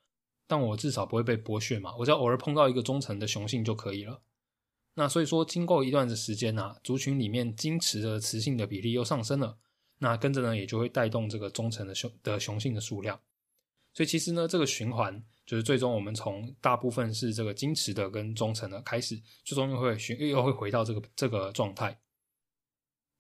[0.46, 4.20] 但我至少不会被剥削嘛，我只要偶尔碰到一个忠诚的雄性就可以了。
[4.94, 9.56] 那所以说，经过一段的时间呐，族群里面矜持的雌性的比例又上升了，
[10.00, 13.18] 那跟着呢，也就会带动这个忠诚的雄的雄性的数量。
[13.96, 21.98] 所以其实呢，这个循环就是最终我们从大部分是这个矜持的跟忠诚的开始，最终又会循又会回到这个这个状态。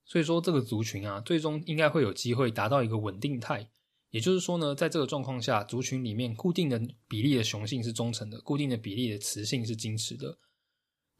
[0.04, 3.70] 所以说，这个族群啊，最终应该会有机会达到一个稳定态。
[4.10, 10.36] 也就是说呢，在这个状况下，族群里面固定的比例的雄性是忠诚的，固定的比例的雌性是矜持的。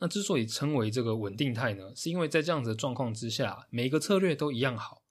[0.00, 5.02] 那之所以称为这个稳定态呢，是因为在这样子的状况之下，每个策略都一样好。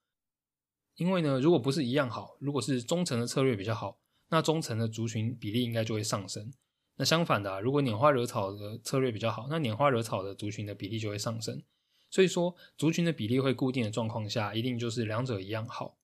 [0.97, 3.97] 因为呢，如果不是一样好，如果是忠诚的策略比较好，
[4.29, 6.51] 那中层的族群比例应该就会上升。
[6.97, 11.61] 那相反的，啊如果拈花惹草的策略比较好，那拈花惹草的族群的比例就会上升。
[12.09, 15.97] 所以说，族群的比例会固定的状况下，一定就是两者一样好。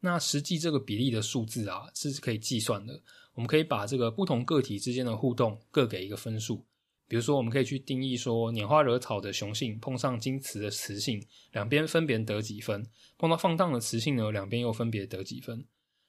[0.00, 3.02] 那实际这个比例的数字啊，是可以计算的。
[3.34, 6.64] 我们可以把这个不同个体之间的互动各给一个分数。
[7.08, 12.82] 比如说，我们可以去定义说，拈花惹草的雄性碰上矜持的雌性，两边分别得几分；
[13.18, 15.64] 碰到放荡的雌性呢，两边又分别得几分。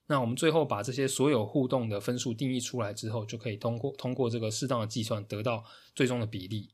[0.08, 6.74] 那我们最后把这些所有互动的分数定义出来之后，就可以通过通过这个适当的计算，得到最终的比例。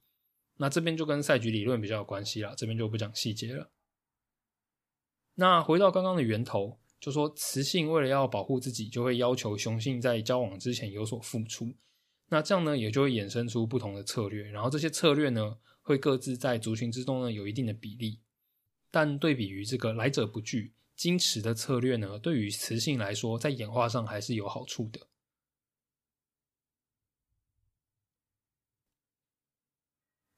[0.57, 3.71] 那这边就跟赛局理论比较有关系了，这边就不讲细节了。
[5.35, 6.79] 那回到刚刚的源头。
[6.99, 11.75] 就说雌性为了要保护自己，就会要求雄性在交往之前有所付出。
[12.29, 14.43] 那这样呢，也就会衍生出不同的策略。
[14.43, 18.21] 然后这些策略呢，会各自在族群之中呢有一定的比例。
[18.89, 25.07] 但对比于这个来者不拒、矜持的策略呢，对于雌性来说，在演化上还是有好处的。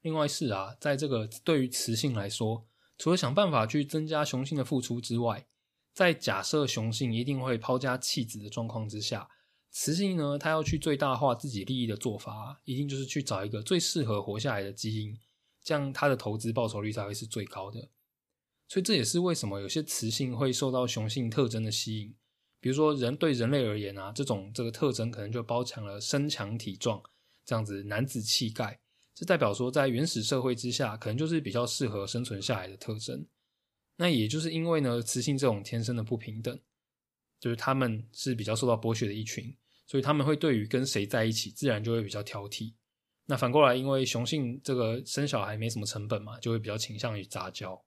[0.00, 2.66] 另外是啊，在这个对于雌性来说，
[2.96, 5.46] 除了想办法去增加雄性的付出之外，
[5.92, 9.28] 在假设雄性一定会抛家弃子的状况之下，
[9.72, 15.18] 雌性呢，它要去最大化自己利益的做法，一定就是去找一个最适合活下来的基因，
[15.62, 17.88] 这样它的投资报酬率才会是最高的。
[18.68, 22.14] 所以这也是为什么有些雌性会受到雄性特征的吸引，
[22.60, 27.00] 比如说人对人类而言啊，这种这个特征可能就包强了身强体壮
[27.44, 28.80] 这样子男子气概，
[29.14, 33.24] 这代表说在原始社会之下，可能就是比较适合生存下来的特征。
[33.98, 36.58] 那也就是因为呢，雌性这种天生的不平等，
[37.38, 42.74] 就是他们是比较受到剥削的一群，所以他们会对于跟谁在一起，自然就会比较挑剔。
[43.26, 47.85] 那反过来，因为雄性这个生小孩没什么成本嘛，就会比较倾向于杂交。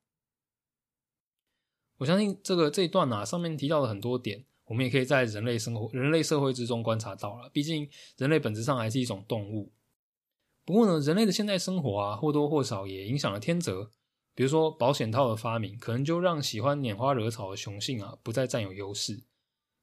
[2.00, 7.50] 我相信这个这一段啊，上面提到的很多点，我们也可以在人类生活、人类社会之中观察到了。
[7.54, 9.72] 毕竟人类本质上还是一种动物。
[10.66, 13.92] 不过呢，人类的现代生活啊，或多或少也影响了天择。
[14.34, 19.24] 比如说保险套的发明，可能就让喜欢拈花惹草的雄性啊不再占有优势。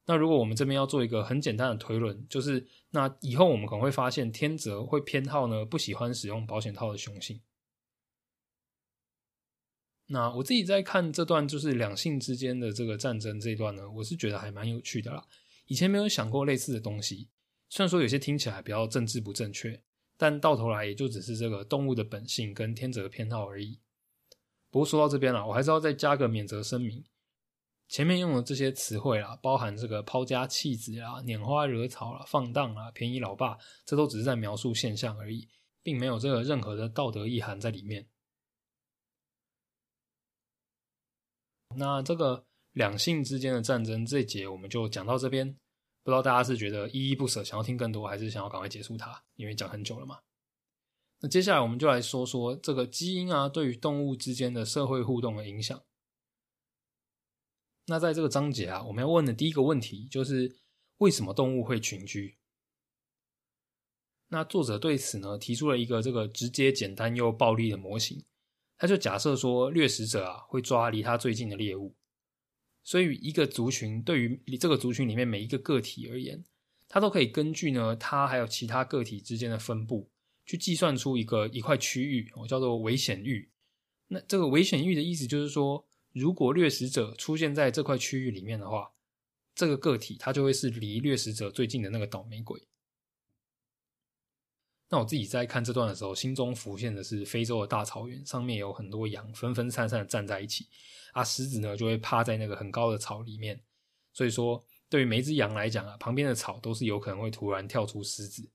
[0.07, 7.41] 那如果我们这边要做一个很简单的推论，就是那以后我们可能会发现天择会偏好呢不喜欢使用保险套的雄性。
[10.09, 15.25] 那我自己在看这段就是两性之间的这个战争这一段呢，我是觉得还蛮有趣的啦。
[15.67, 17.29] 以前没有想过类似的东西，
[17.69, 19.83] 虽然说有些听起来比较政治不正确，
[20.17, 23.81] 但到头来也就只是这个动物的本性跟天择偏好而已。
[24.71, 27.05] 不过说到这边了，我还是要再加个免责声明。
[27.89, 35.49] 前面用的这些词汇啦，包含这个抛家弃子啦、拈花惹草啦、放荡啦、便宜老爸，这都只是在描述现象而已，
[35.83, 38.07] 并没有这个任何的道德意涵在里面。
[41.75, 45.53] 那这个两性之间的战争这一节我们就讲到这边，
[46.03, 49.25] 不知道大家是觉得依依不舍，想要听更多，还是想要赶快结束它？
[49.35, 50.21] 因为讲很久了嘛。
[51.21, 55.83] 那接下来我们就来说说这个基因啊对于动物之间的社会互动的影响。
[57.87, 60.57] 那在这个章节啊，我们要问的第一个问题就是
[60.99, 62.37] 为什么动物会群居？
[64.29, 68.25] 那作者对此呢提出了一个这个直接、简单又暴力的模型。
[68.79, 71.95] 他就假设说，掠食者啊会抓离他最近的猎物，
[72.85, 76.45] 所以一个族群对于这个族群里面每一个个体而言，
[76.89, 80.11] 他都可以根据呢他还有其他个体之间的分布，
[80.45, 83.51] 去计算出一个一块区域，我叫做危险域。
[84.09, 88.93] 那这个危险域的意思就是说，如果掠食者出现在这块区域里面的话，
[89.55, 92.69] 这个个体它就会是离掠食者最近的那个倒霉鬼。
[94.89, 100.69] 那我自己在看这段的时候，心中浮现的是非洲的大草原，上面有很多羊分分散散的站在一起，
[101.13, 103.61] 啊，狮子呢就会趴在那个很高的草里面。
[104.13, 108.49] 所以说，对于每只羊来讲啊，旁边的草都是有可能会突然跳出狮子，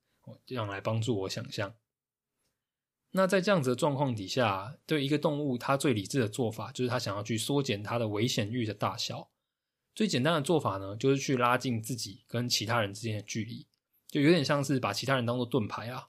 [0.46, 1.74] 这样来帮助我想象。
[3.10, 9.30] 那在这样子的状况底下，对一个动物，它最理智的做法就是它想要去缩减它的危险域的大小。
[9.94, 13.66] 最简单的做法呢，就是去拉近自己跟其他人之间的距离，
[14.08, 16.08] 就有点像是把其他人当做盾牌啊。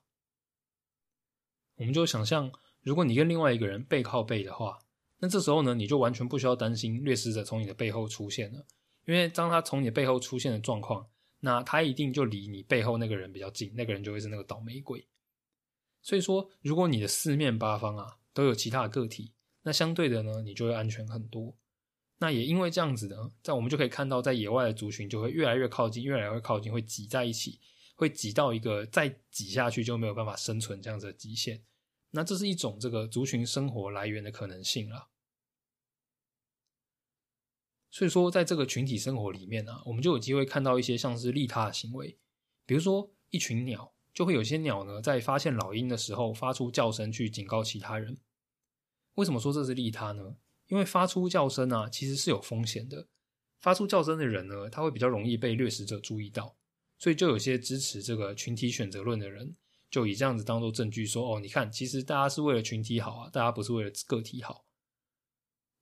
[1.76, 4.80] 我们就想象，如果你跟另外一个人背靠背的话，
[5.20, 8.66] 那这时候呢，你就完全不需要担心掠食者从你的背后出现了，
[9.06, 11.08] 因为当他从你的背后出现的状况，
[11.40, 15.08] 那他一定就离你背后那个人比较近，那个人就会是那个倒霉鬼。
[16.02, 19.32] 所以说，如果你的四面八方啊都有其他的个体，
[19.62, 21.56] 那相对的呢，你就会安全很多。
[22.20, 27.60] 那也因为这样子呢，在我们就可以看到，在野外的族群就会越来越靠近，越来越靠近，会挤在一起。
[27.96, 31.64] 会挤到一个再挤下去就没有办法生存这样子的极限，
[32.12, 35.10] 那这是一种这个族群生活来源的可能性了。
[37.90, 42.18] 所以说，在这个群体生活里面呢，我们就有机会看到一些像是利他的行为，
[42.66, 48.18] 比如说一群鸟，就会有些鸟呢在发现老鹰的时候发出叫声去警告其他人。
[49.14, 50.38] 为什么说这是利他呢？
[50.70, 53.08] 因为发出叫声啊其实是有风险的，
[53.60, 56.58] 发出叫声的人呢，他会比较容易被掠食者注意到。
[57.04, 59.58] 所以就有些支持这个群体选择论的人，
[59.92, 64.66] 就以这样子当做证据说：“哦，你看，其实大家是为了群体好啊，大家不是为了个体好。”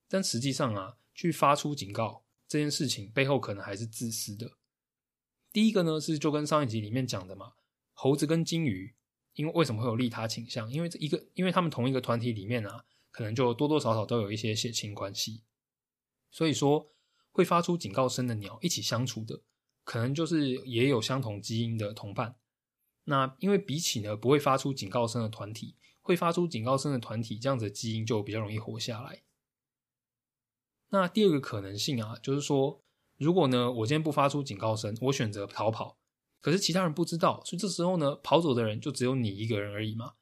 [0.09, 4.53] 但实际上啊，去发出警告这件事情背后可能还是自私的。
[5.53, 7.53] 第一个呢是就跟上一集里面讲的嘛，
[7.93, 8.95] 猴子跟金鱼，
[9.35, 10.71] 因为为什么会有利他倾向？
[10.71, 15.43] 因为这一个，因为他们同一个团体里面啊，可能就多多少少都有一些血亲关系。
[16.31, 16.91] 所以说，
[17.29, 19.43] 会发出警告声的鸟一起相处的。
[19.83, 22.35] 可能就是也有相同基因的同伴，
[23.05, 29.23] 那因为比起呢不会发出警告声的团体，会发出警告声的团体，这样子基因就比较容易活下来。
[30.89, 32.83] 那第二个可能性啊，就是说，
[33.17, 35.97] 如果呢我今天不发出警告声，我选择逃跑，
[36.39, 40.13] 可是其他人不知道，所以这时候呢跑走的人就只有你一个人而已嘛。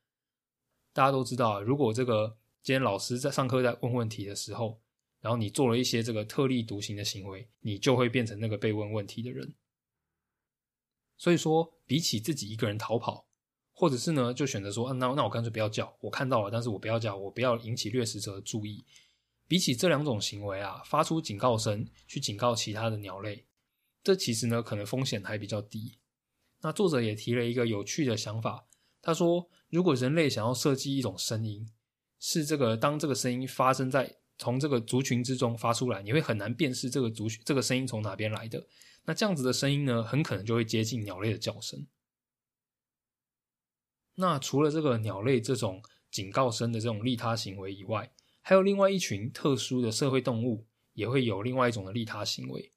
[0.94, 4.80] 大家都知道，如果这个今天老师在上课在问问题的时候。
[5.22, 9.54] 然后你做了一些这个特立独行的行为，你就会变成那个被问问题的人。
[11.18, 13.28] 所以说，比起自己一个人逃跑，
[13.74, 18.86] 或者是呢，就选择说，那那我干脆不要叫，我看到了，但是我不要叫，我不要引起掠食者的注意。
[19.48, 23.46] 比起这两种行为啊，发出警告声去警告其他的鸟类，
[24.04, 25.98] 这其实呢，可能风险还比较低。
[26.62, 28.68] 那作者也提了一个有趣的想法，
[29.02, 31.70] 他说，如果人类想要设计一种声音，
[32.20, 38.66] 是这个当这个声音发生在从这个族群之中发出来，你会很难辨识这个族群这个声音从哪边来的。
[39.06, 41.86] 那这样子的声音呢，很可能就会接近鸟类的叫声。
[44.16, 52.74] 那除了这个鸟类这种警告声的这种利他行为以外，还有另外一群特殊的社会动物也会有另外一种的利他行为。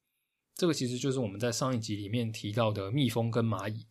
[0.54, 3.86] 这个其实就是我们在上一集里面提到的蜜蜂跟蚂蚁。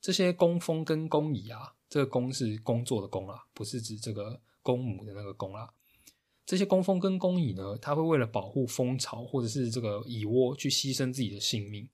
[0.00, 5.68] 这些工蜂跟工蚁啊，这个工是工作的工啊，不是指这个公母的那个公啊。
[6.52, 11.88] 这些工蜂跟工蚁呢，它会为了保护蜂巢或者是这个蚁窝，去牺牲自己的性命。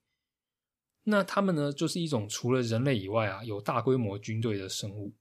[1.04, 5.14] 那它们呢，就是一种除了人类以外啊，有大规模军队的生物。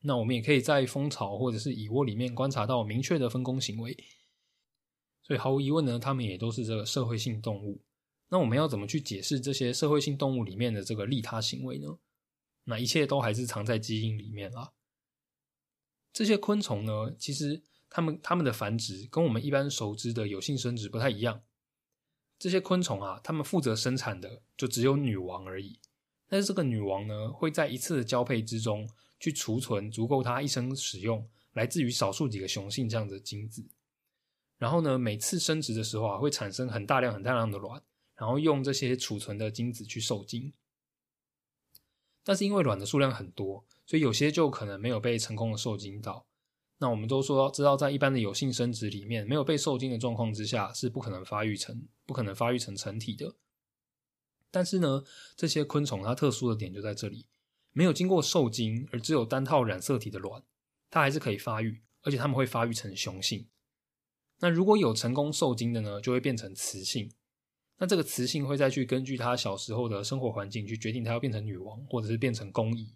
[0.00, 3.94] 那我们也可以在蜂巢或者是蚁窝里面观察到明确的分工行为。
[5.22, 7.84] 所以毫无疑问呢，它们也都是这个社会性动物。
[8.30, 11.88] 那我们要怎么去解释这些社会性动物里面的这个利他行为呢？
[12.64, 14.72] 那一切都还是藏在基因里面啦。
[16.10, 17.62] 这些昆虫呢，其实。
[17.94, 21.40] 它们它们的繁殖跟我们一般熟知的有性生殖不太一样。
[22.40, 25.78] 这些昆虫啊，它们负责生产的就只有女王而已。
[26.28, 28.90] 但是这个女王呢，会在一次的交配之中
[29.20, 33.64] 去储存足够它一生使用，来自于少数几个雄性这样的精子。
[34.58, 37.80] 然后呢，每次生殖的时候啊，会产生很大量、很大量的卵，
[38.16, 40.52] 然后用这些储存的精子去受精。
[42.24, 46.26] 但是因为卵的数量很多，所以有些就可能没有被成功的受精到。
[46.78, 53.36] 那我们都说知道，在一般的有性生殖里面，没有被受精的状况之下，是不可能发育成、不可能发育成成体的。
[54.50, 55.04] 但是呢，
[55.36, 57.26] 这些昆虫它特殊的点就在这里，
[57.72, 60.42] 没有经过受精，而只有单套染色体的卵，
[60.90, 63.48] 它还是可以发育，而且它们会发育成雄性。
[64.40, 67.10] 那如果有成功受精的呢，就会变成雌性。
[67.78, 72.94] 那这个雌性会再去根据它小时候的生活环境去决定它要变成女王，或者是变成公蚁。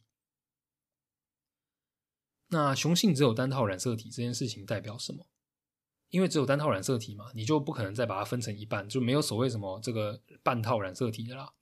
[2.48, 5.26] 那雄性只有单套染色体这件事情代表什么？
[6.10, 11.52] 因为只有单套染色体嘛，你就不可能再把它分成一半，就没有所谓什么这个半套染色体的啦。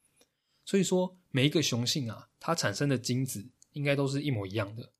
[0.65, 4.93] 所以说，每一个雄性啊，它产生的精子应该都是一模一样的。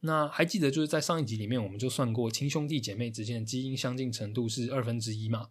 [0.00, 5.50] 那还记得就是在上一集里面，我们就算过亲兄弟姐妹之间的基因相近程度是二分之一嘛？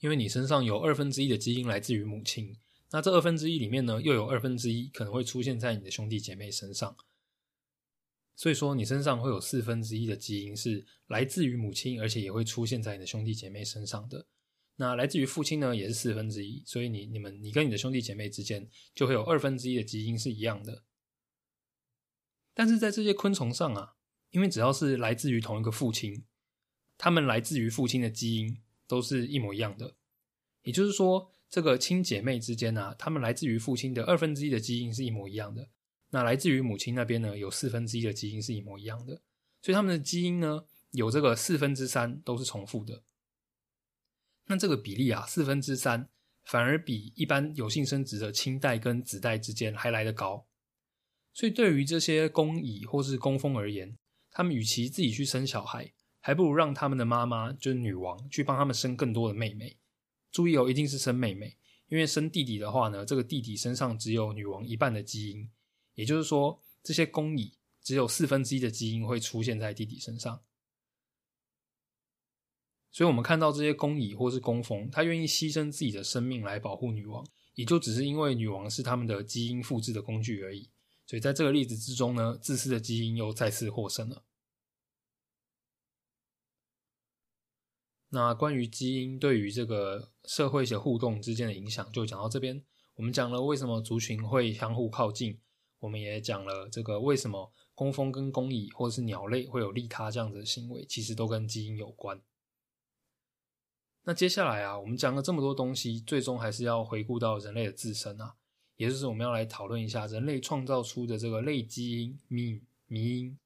[0.00, 2.58] 因为你身上有二分之一的基因来自于母亲，
[2.90, 6.96] 那这二分之一里面呢，又有二分之一可能会出现在你的兄弟姐妹身上，
[8.36, 14.26] 所以说你身上会有四分之一的基因是来自于母亲，而且也会出现在你的兄弟姐妹身上的。
[14.76, 20.84] 那来自于父亲呢，也是四分之一，所以你你们你跟你的兄弟姐妹之间就会有二分之一的基因是一样的。
[22.52, 23.94] 但是在这些昆虫上啊，
[24.30, 26.26] 因为只要是来自于同一个父亲，
[26.98, 29.96] 他们来自于父亲的基因都是一模一样的。
[30.62, 35.70] 也就是说，这个亲姐妹之间呢，他们来自于父亲的二分之一的基因是一模一样的。
[36.16, 39.20] 那来自于母亲那边呢，有四分之一的基因是一模一样的。
[39.60, 43.02] 所以他们的基因呢，有这个四分之三都是重复的。
[44.46, 46.08] 那这个比例啊，四分之三
[46.42, 50.46] 反而比一般有性生殖的亲代跟子代之间还来得高。
[51.34, 53.98] 所以，对于这些公蚁或是工蜂而言，
[54.30, 59.76] 他们与其自己去生小孩，还不如让他们的妈妈，就是女王，去帮他们生更多的妹妹。
[60.32, 61.58] 注意哦，一定是生妹妹，
[61.88, 65.50] 因为生弟弟的话呢，这个弟弟身上只有女王一半的基因，
[65.96, 70.40] 也就是说，这些公蚁只有四分之一的基因会出现在弟弟身上。
[72.92, 80.70] 所以，我们看到这些公蚁或是工蜂，它愿意牺牲自己的生命来保护女王，也就只是因为女王是他们的基因复制的工具而已。
[81.06, 84.24] 所以在这个例子之中呢，自私的基因又再次获胜了。
[88.08, 92.64] 那关于基因对于这个社会的互动之间的影响，就讲到这边。
[92.94, 95.38] 我们讲了为什么族群会相互靠近，
[95.78, 102.20] 我们也讲了这个为什么工蜂跟工蚁或者是鸟类会有利他这样子的行为，其实都跟基因有关。
[104.04, 108.36] 那接下来啊，我们讲了这么多东西，最终还是要回顾到人类的自身啊。
[108.76, 113.38] 也就是我们要来讨论一下人类创造出的这个类基因迷迷因。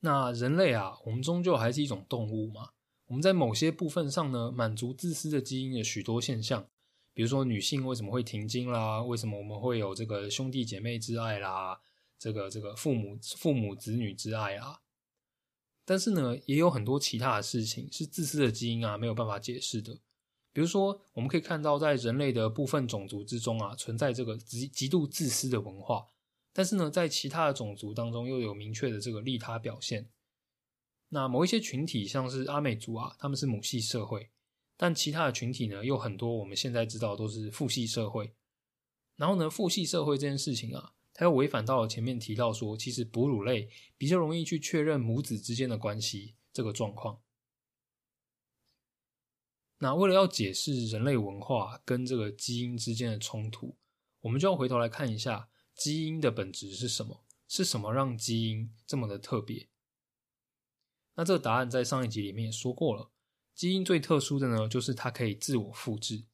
[0.00, 2.70] 那人类啊，我们终究还是一种动物嘛。
[3.06, 6.68] 我们在某些部分上呢，满足自私的基因的许多现象，
[7.18, 11.80] 比如说女性为什么会停经啦，为什么我们会有这个兄弟姐妹之爱啦，
[12.16, 14.82] 这个这个父母父母子女之爱啊。
[15.84, 19.98] 但是呢，也有很多其他的事情是自私的基因啊没有办法解释的。
[20.52, 26.06] 比如说，我们可以看到，在人类的部分种族之中啊，存在这个极极度自私的文化。
[26.52, 30.08] 但是呢，在其他的种族当中，又有明确的这个利他表现。
[31.08, 34.30] 那某一些群体，像是阿美族啊，他们是母系社会；
[34.78, 38.32] 但其他的群体呢，又很多我们现在知道都是父系社会。
[39.16, 47.20] 然后呢，父系社会这件事情啊，它又违反到了前面提到说，其实哺乳类比较容易去确认母子之间的关系这个状况。
[49.78, 53.76] 那为了要解释人类文化跟这个基因之间的冲突，
[54.20, 57.24] 我们就要回头来看一下基因的本质是什么？
[57.48, 59.68] 是什么让基因这么的特别？
[61.14, 63.10] 那这个答案在上一集里面也说过了。
[63.58, 66.26] 基因最特殊的呢，就是它可以自我复制。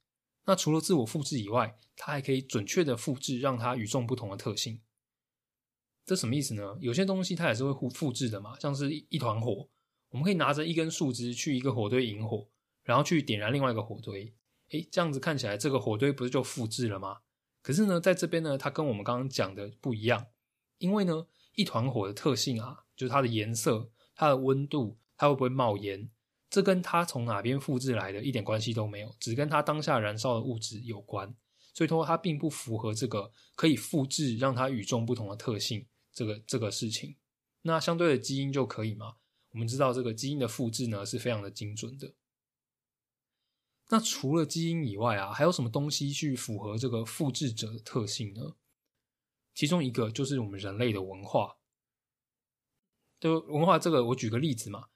[0.44, 4.82] 那除了自我复制以外，它还可以准确的复制让它与众不同的特性。
[6.04, 6.76] 这什么意思呢？
[6.82, 9.70] 有些东西它也是会复复制的嘛，像是一团火，
[10.10, 12.46] 我们可以拿着一根树枝去一个火堆引火。
[12.82, 14.34] 然后去点燃另外一个火堆，
[14.68, 17.20] 诶，这样子看起来这个火堆不是就复制了吗？
[17.62, 20.26] 可是呢，在这边呢，它跟我们刚刚讲的不一样，
[20.76, 26.10] 因为呢，一团火的特性啊，就是它的颜色、它的温度、它会不会冒烟，
[26.54, 31.34] 这跟它从哪边复制来的一点关系都没有，只跟它当下燃烧的物质有关。
[31.72, 37.16] 所以说，它并不符合这个可以复制让它与众不同的特性这个这个事情。
[37.62, 39.16] 那相对的基因就可以吗？
[39.50, 42.14] 我们知道这个基因的复制呢是非常的精准的。
[43.88, 48.54] 那除了基因以外啊，还有什么东西去符合这个复制者的特性呢？
[49.52, 51.56] 其中一个就是我们人类的文化。
[53.18, 54.86] 就文化这个，我举个例子嘛，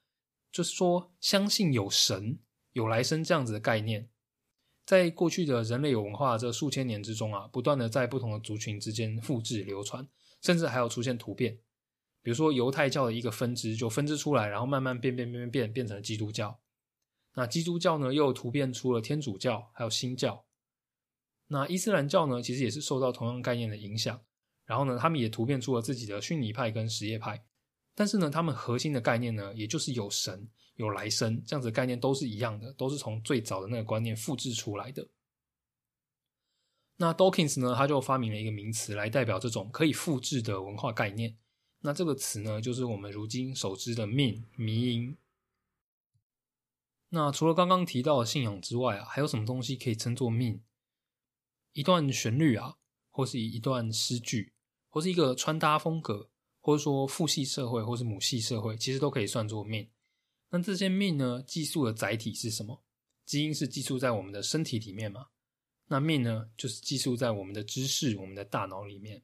[0.50, 2.38] 就是说相信有神、
[2.72, 4.08] 有来生这样子的概念，
[4.86, 10.08] 在过去的人类有文化这数千年之中啊，不断的在不同的族群之间复制流传，
[10.40, 11.58] 甚至还有出现突变。
[12.22, 16.60] 比如说犹太教的一个分支就分支出来，然后慢慢变变变变变变成了基督教。
[17.34, 20.44] 那基督教呢，又突变出了天主教，还有新教。
[21.46, 24.20] 那伊斯兰教呢，其实也是受到同样概念的影响。
[24.66, 27.46] 然后呢，他们也突变出了自己的逊尼派跟什叶派。
[27.98, 35.08] 但是呢，他们核心的概念呢，也就是有神、有来生这样子的概念都是一样的，都是从最早的那个观念复制出来的。
[36.98, 41.36] 那 Dawkins 呢，他就发明了一个名词来代表这种可以复制的文化概念。
[41.80, 45.16] 那这个词呢，就是我们如今熟知的命迷音。
[47.08, 50.62] 那除了刚刚提到的信仰之外啊，还有什么东西可以称作命？
[51.72, 52.76] 一段旋律啊，
[53.10, 54.52] 或是一段诗句，
[54.88, 56.30] 或是一个穿搭风格。
[56.68, 59.88] 或者说父系社会，或是母系社会，其实都可以算作命。
[60.50, 61.42] 那这些命呢？
[61.46, 62.84] 寄宿的载体是什么？
[63.24, 65.28] 基因是寄宿在我们的身体里面嘛？
[65.86, 66.50] 那命呢？
[66.58, 69.22] 就是寄宿在我们的知识、我们的大脑里面。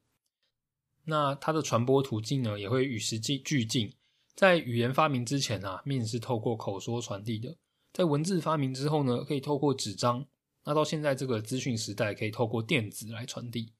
[1.03, 3.93] 那它的传播途径呢，也会与时俱进。
[4.33, 7.51] 在语言发明之前啊，命是透过口说传递的；
[7.93, 10.25] 在文字发明之后呢，可以透过纸张。
[10.63, 13.71] 那到现在这个资讯时代，可以透过电子来传递。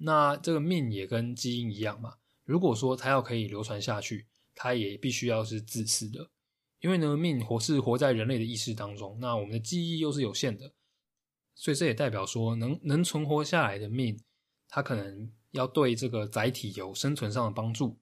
[0.00, 2.14] 那这个命也跟基因一样嘛？
[2.44, 6.30] 如果说它要可以流传下去，它也必须要是自私的，
[6.80, 10.72] 因为呢，命活是活在人类的意识当中，那我们的记忆又是有限的，
[11.54, 14.18] 所以这也代表说，能能存活下来的命，
[14.68, 17.98] 它可能要对这个载体有生存上的帮助，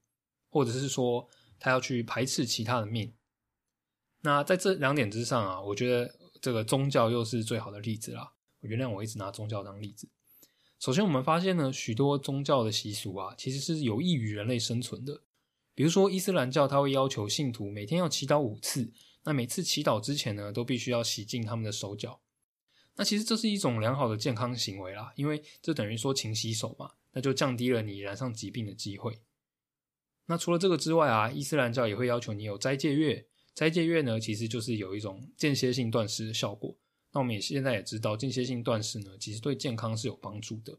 [0.48, 1.28] 或者是说，
[1.58, 3.14] 它要去排斥其他的命。
[4.22, 8.34] 那在这两点之上啊，我觉得这个宗教又是最好的例子啦。
[8.60, 10.08] 我原谅我一直拿宗教当例子。
[10.78, 15.22] 首先，我们发现呢，许多宗教的习俗啊，其实是有益于人类生存的。
[15.74, 18.92] 比如说，伊斯兰教它会要求信徒每天要祈祷五次，
[19.24, 22.20] 那每次祈祷之前呢，都必须要洗净他们的手脚。
[22.94, 29.18] 那其实这是一种良好的健康行为啦，因为这等于说勤洗手嘛，那就降低了你染上疾病的机会。
[30.26, 36.76] 那除了这个之外啊，伊斯兰教也会要求你有斋戒月，斋戒月呢，其实就是有一种间歇性断食的效果。
[37.16, 40.78] 那我们也现在也知道，间歇性断食呢，其实对健康是有帮助的。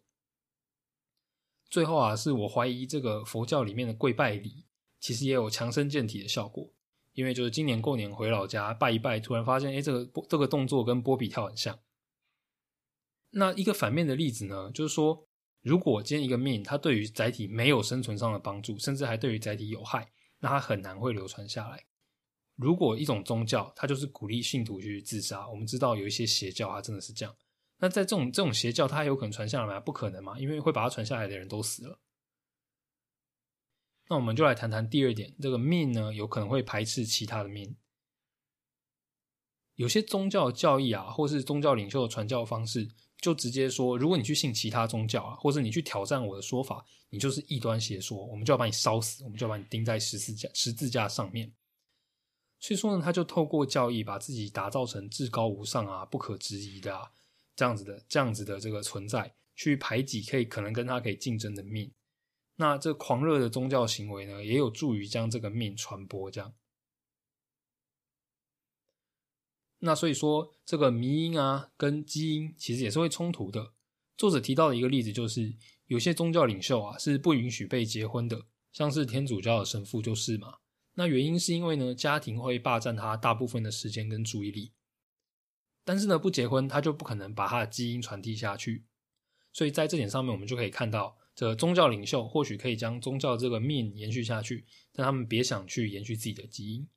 [1.67, 4.63] 最后啊，是我怀疑这个佛教里面的跪拜礼，
[4.99, 6.71] 其实也有强身健体的效果。
[7.13, 11.79] 因为就是今年过年回老家拜一拜，突然发现，哎，这个这个动作跟波比跳很像。
[13.31, 15.27] 那一个反面的例子呢，就是说，
[15.63, 21.86] 如果今天一个命，它对于载体没有生存上的帮助，甚至还对于载体有害，那它很难会流传下来。
[22.57, 27.33] 如果一种宗教，它就是鼓励信徒去自杀，我们知道有一些邪教，它真的是这样。
[27.77, 29.79] 那在这种这种邪教，它有可能传下来吗？
[29.79, 31.99] 不可能嘛，因为会把它传下来的人都死了。
[34.09, 37.75] 那我们就来谈谈第二点，这个命呢，有可能会排斥其他的命。
[39.75, 42.89] 有些宗教教义啊，或是宗教领袖的传教方式，
[43.21, 51.53] 就直接说，如果你去信其他宗教啊，或者你去挑战我的说法，你就是异端邪说，我们就要把你烧死，我们就要把你钉在十字架十字架上面。
[52.59, 57.11] 所以说呢，他就透过教义把自己打造成至高无上啊、不可质疑的啊
[57.55, 61.91] 这样子的、这样子的这个存在，去排挤可以可能跟他可以竞争的命。
[62.55, 66.31] 那这狂热的宗教行为呢，也有助于将这个命传播。
[66.31, 66.55] 这样，
[69.79, 73.73] 那所以说这个迷因啊跟基因其实也是会冲突的。
[74.17, 75.55] 作者提到的一个例子就是，
[75.85, 80.57] 有些宗教领袖啊是不允许被结婚的，像是天主教的神父就是嘛。
[80.99, 84.73] 那原因是因为呢，家庭会霸占他大部分的时间跟注意力，
[85.83, 88.87] 但是呢，不结婚他就不可能把他的基因传递下去，
[89.53, 96.89] 所以在这点上面，我们就可以看到，这宗教领袖或许可以将宗教这个命延续下去，但他们别想去延续自己的基因。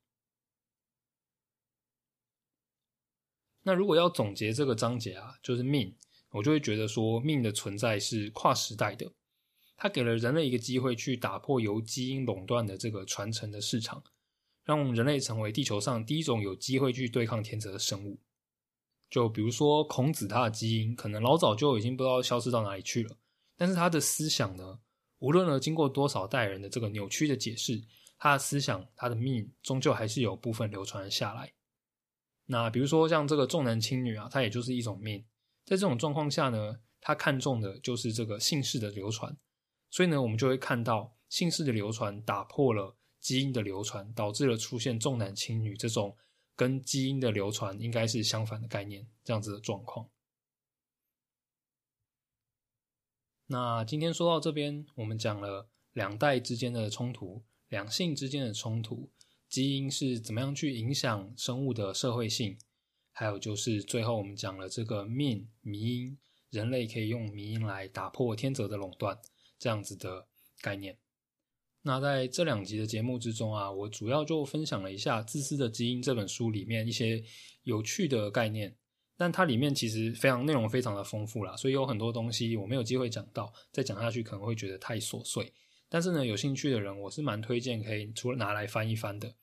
[3.65, 5.95] 那如果要总结这个章节啊，就是命，
[6.31, 9.13] 我就会觉得说，命的存在是跨时代的。
[9.83, 14.05] 它给了人类一个机会去打破由基因垄断的这个传承的市场，
[14.63, 18.21] 让人类成为地球上第一种有机会去对抗天择的生物。
[19.09, 23.17] 就比如说孔子，他的基因可能老早就已经不知道消失到哪里去了，
[23.57, 24.81] 但是他的思想呢，
[25.19, 27.83] 无论呢经过多少代人的这个扭曲的解释，
[28.19, 31.51] 他的思想、他的命终究还是有部分流传下来。
[32.45, 35.25] 那比如说像这个重男轻女啊，它也就是一种命。
[35.65, 39.35] 在这种状况下呢，他看重的就是这个姓氏的流传。
[39.91, 46.17] 所以呢，我们就会看到姓氏的流传打破了基因的流传，导致了出现重男轻女这种
[46.57, 50.09] 跟基因的流传应该是相反的概念，这样子的状况。
[53.47, 59.11] 那今天说到这边，我们讲了两代之间的冲突，两性之间的冲突，
[59.49, 62.57] 基因是怎么样去影响生物的社会性，
[63.11, 66.19] 还有就是最后我们讲了这个命迷因，
[66.51, 69.19] 人类可以用迷因来打破天择的垄断，
[69.61, 70.27] 这样子的
[70.61, 70.99] 概念。
[71.83, 77.23] 那在这两集的节目之中啊，我主要就分享了一下《自私的基因》这本书里面一些
[77.63, 78.75] 有趣的概念。
[79.17, 85.53] 但它里面其实非常内容非常的丰富啦，所以有很多东西我没有机会讲到，再讲下去可能会觉得太琐碎。
[85.91, 89.35] 但是呢，有兴趣的人我是蛮推荐可以除了拿来翻一翻的。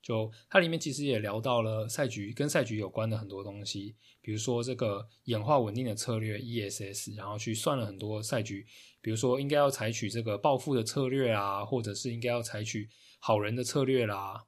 [0.00, 8.66] 就它里面其实也聊到了赛局跟赛局有关的很多东西，比如说这个演化稳定的策略 ESS，然后去算了很多赛局，
[9.00, 12.88] 比如说应该要采取这个暴富的策略啊，或者是应该要采取
[13.18, 14.44] 好人的策略啦。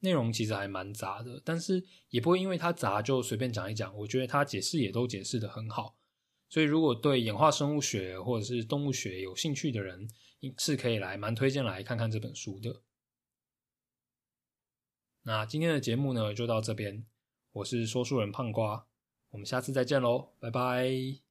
[0.00, 3.96] 内容其实还蛮杂的，但是也不会因为它杂就随便讲一讲。
[3.96, 5.96] 我觉得它解释也都解释的很好，
[6.48, 10.08] 所以如果对演化生物学或者是动物学有兴趣的人，
[10.58, 12.82] 是可以来蛮推荐来看看这本书的。
[15.28, 17.04] 那今天的节目呢就到这边，
[17.50, 18.86] 我是说书人胖瓜，
[19.30, 21.25] 我们下次再见喽，拜拜。